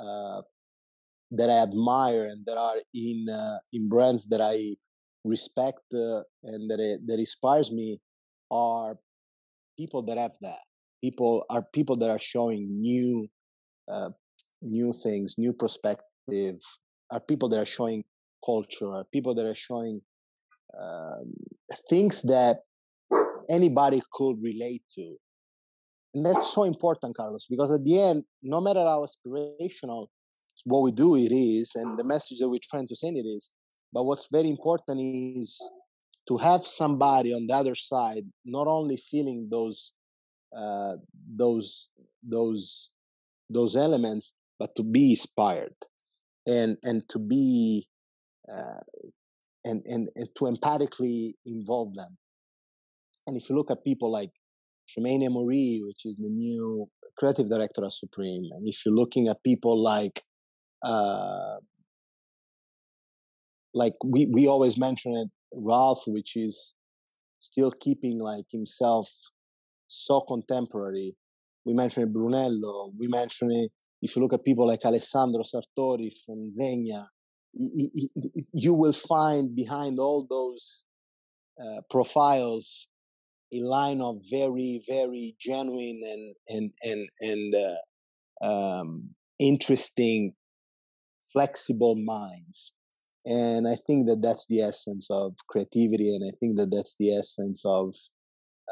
[0.00, 0.42] uh,
[1.32, 4.76] that I admire and that are in uh, in brands that I
[5.24, 7.98] respect uh, and that it, that inspires me
[8.50, 8.96] are
[9.76, 10.64] people that have that
[11.06, 13.28] people are people that are showing new
[13.94, 14.10] uh,
[14.78, 16.58] new things new perspective
[17.12, 18.00] are people that are showing
[18.50, 19.96] culture are people that are showing
[20.82, 21.32] um,
[21.88, 22.56] things that
[23.48, 25.16] anybody could relate to.
[26.14, 30.06] And that's so important carlos because at the end no matter how aspirational
[30.64, 33.50] what we do it is and the message that we're trying to send it is
[33.92, 35.48] but what's very important is
[36.26, 39.92] to have somebody on the other side not only feeling those
[40.56, 40.96] uh,
[41.36, 41.90] those
[42.22, 42.90] those
[43.48, 45.74] those elements, but to be inspired
[46.46, 47.86] and and to be
[48.52, 48.80] uh,
[49.64, 52.16] and, and and to empathically involve them.
[53.26, 54.30] And if you look at people like
[54.88, 56.88] Tremaine Emory, which is the new
[57.18, 60.22] creative director of Supreme, and if you're looking at people like
[60.84, 61.56] uh,
[63.74, 66.74] like we, we always mention it, Ralph, which is
[67.40, 69.10] still keeping like himself
[69.88, 71.16] so contemporary.
[71.64, 72.92] We mentioned Brunello.
[72.98, 73.70] We mentioned
[74.02, 77.06] if you look at people like Alessandro Sartori from Zegna,
[77.54, 80.84] you will find behind all those
[81.60, 82.88] uh, profiles
[83.52, 90.34] a line of very, very genuine and and and and uh, um, interesting,
[91.32, 92.72] flexible minds.
[93.24, 97.16] And I think that that's the essence of creativity, and I think that that's the
[97.16, 97.94] essence of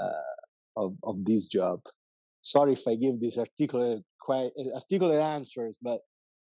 [0.01, 0.44] uh,
[0.77, 1.81] of, of this job.
[2.43, 6.01] Sorry if I give these articulate quite articulate answers, but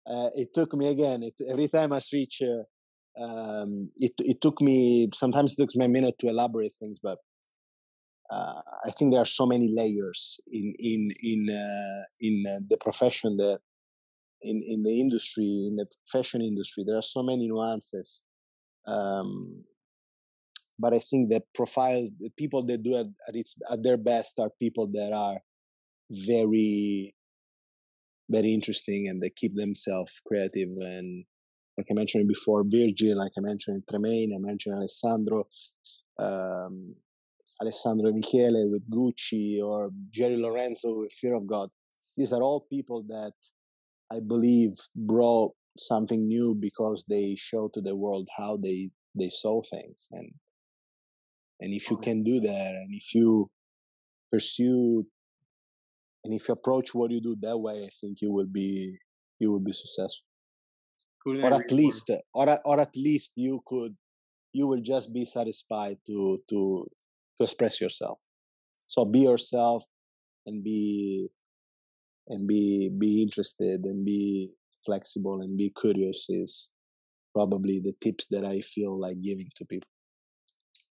[0.07, 1.23] uh, it took me again.
[1.23, 5.85] It, every time I switch, uh, um, it it took me sometimes it took me
[5.85, 7.19] a minute to elaborate things, but
[8.31, 12.77] uh, I think there are so many layers in in in uh, in uh, the
[12.77, 13.61] profession that
[14.43, 18.23] in in the industry in the fashion industry there are so many nuances
[18.87, 19.65] um,
[20.81, 24.39] but I think that profile the people that do it at its at their best
[24.39, 25.39] are people that are
[26.11, 27.15] very
[28.29, 31.25] very interesting and they keep themselves creative and
[31.81, 35.47] like I mentioned before, Virgil, like I mentioned Tremaine, I mentioned Alessandro,
[36.19, 36.95] um,
[37.63, 41.71] Alessandro Michele with Gucci or Jerry Lorenzo with Fear of God.
[42.19, 43.33] These are all people that
[44.13, 49.63] I believe brought something new because they show to the world how they they saw
[49.63, 50.33] things and
[51.61, 53.51] and if you can do that and if you
[54.31, 55.05] pursue
[56.25, 58.99] and if you approach what you do that way, I think you will be
[59.39, 60.27] you will be successful.
[61.23, 61.79] Couldn't or at more.
[61.79, 63.97] least, uh, or at- or at least you could,
[64.53, 66.87] you will just be satisfied to to
[67.39, 68.21] to express yourself.
[68.87, 69.85] So be yourself
[70.47, 71.29] and be
[72.29, 74.51] and be be interested and be
[74.85, 76.71] flexible and be curious is
[77.35, 79.89] probably the tips that I feel like giving to people.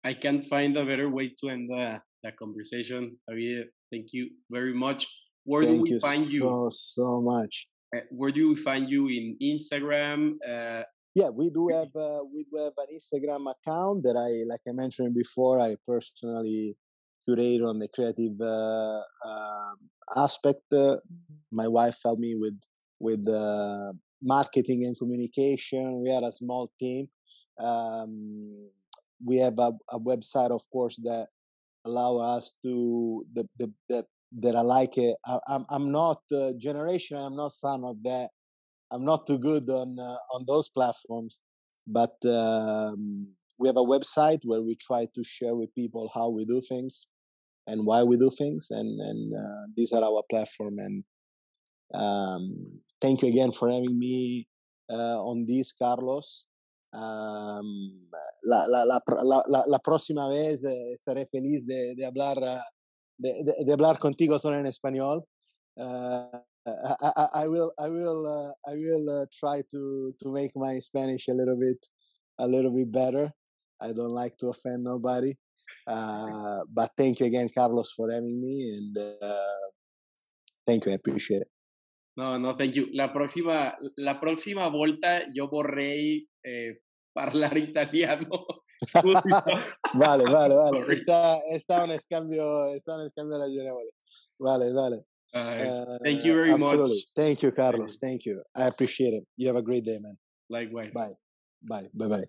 [0.07, 3.19] I can't find a better way to end the, the conversation.
[3.29, 5.05] Javier, thank you very much.
[5.43, 6.39] Where do Thank we you find you?
[6.39, 7.67] so so much.
[7.95, 10.21] Uh, where do we find you in Instagram?
[10.47, 10.85] Uh,
[11.21, 14.73] Yeah, we do have uh, we do have an Instagram account that I like I
[14.85, 15.57] mentioned before.
[15.59, 16.77] I personally
[17.25, 19.77] curate on the creative uh, um
[20.25, 20.67] aspect.
[20.73, 20.97] Uh,
[21.51, 22.59] my wife helped me with
[23.07, 23.91] with uh,
[24.35, 26.03] marketing and communication.
[26.03, 27.09] We are a small team.
[27.59, 28.71] Um,
[29.25, 31.29] we have a, a website, of course, that
[31.85, 34.07] allow us to the the, the
[34.41, 35.17] that I like it.
[35.25, 37.17] I, I'm I'm not uh, generation.
[37.17, 38.31] I'm not son of that.
[38.91, 41.43] I'm not too good on uh, on those platforms,
[41.87, 46.45] but um, we have a website where we try to share with people how we
[46.45, 47.07] do things
[47.67, 50.79] and why we do things, and and uh, these are our platform.
[50.79, 51.05] And
[51.95, 54.47] um, thank you again for having me
[54.91, 56.47] uh, on this, Carlos.
[56.97, 58.09] Um,
[58.45, 59.03] la, la, la,
[59.49, 62.39] la, la, próxima vez eh, estaré feliz de, de hablar
[63.19, 65.23] de, de, de hablar contigo solo en español.
[65.77, 70.53] Uh, I, I, I will I will uh, I will uh, try to to make
[70.57, 71.79] my Spanish a little bit
[72.39, 73.31] a little bit better.
[73.79, 75.35] I don't like to offend nobody.
[75.87, 78.97] But thank you again, Carlos, for having me, and
[80.67, 80.93] thank you.
[80.93, 81.51] I appreciate it.
[82.17, 82.89] no, no, thank you.
[82.93, 86.83] La próxima, la próxima volta io vorrei eh,
[87.17, 88.45] parlare italiano.
[89.95, 90.79] Vale, vale, vale.
[91.51, 93.91] Está un scambio, está un scambio ragionevole.
[94.39, 94.97] Vale, vale.
[95.33, 96.97] Uh, Uh, thank you very absolutely.
[96.97, 97.13] much.
[97.15, 97.97] Thank you, Carlos.
[97.99, 98.43] Thank you.
[98.55, 99.25] I appreciate it.
[99.37, 100.17] You have a great day, man.
[100.51, 100.93] Likewise.
[100.93, 101.15] Bye.
[101.63, 101.89] Bye.
[101.95, 102.09] Bye.
[102.09, 102.25] Bye.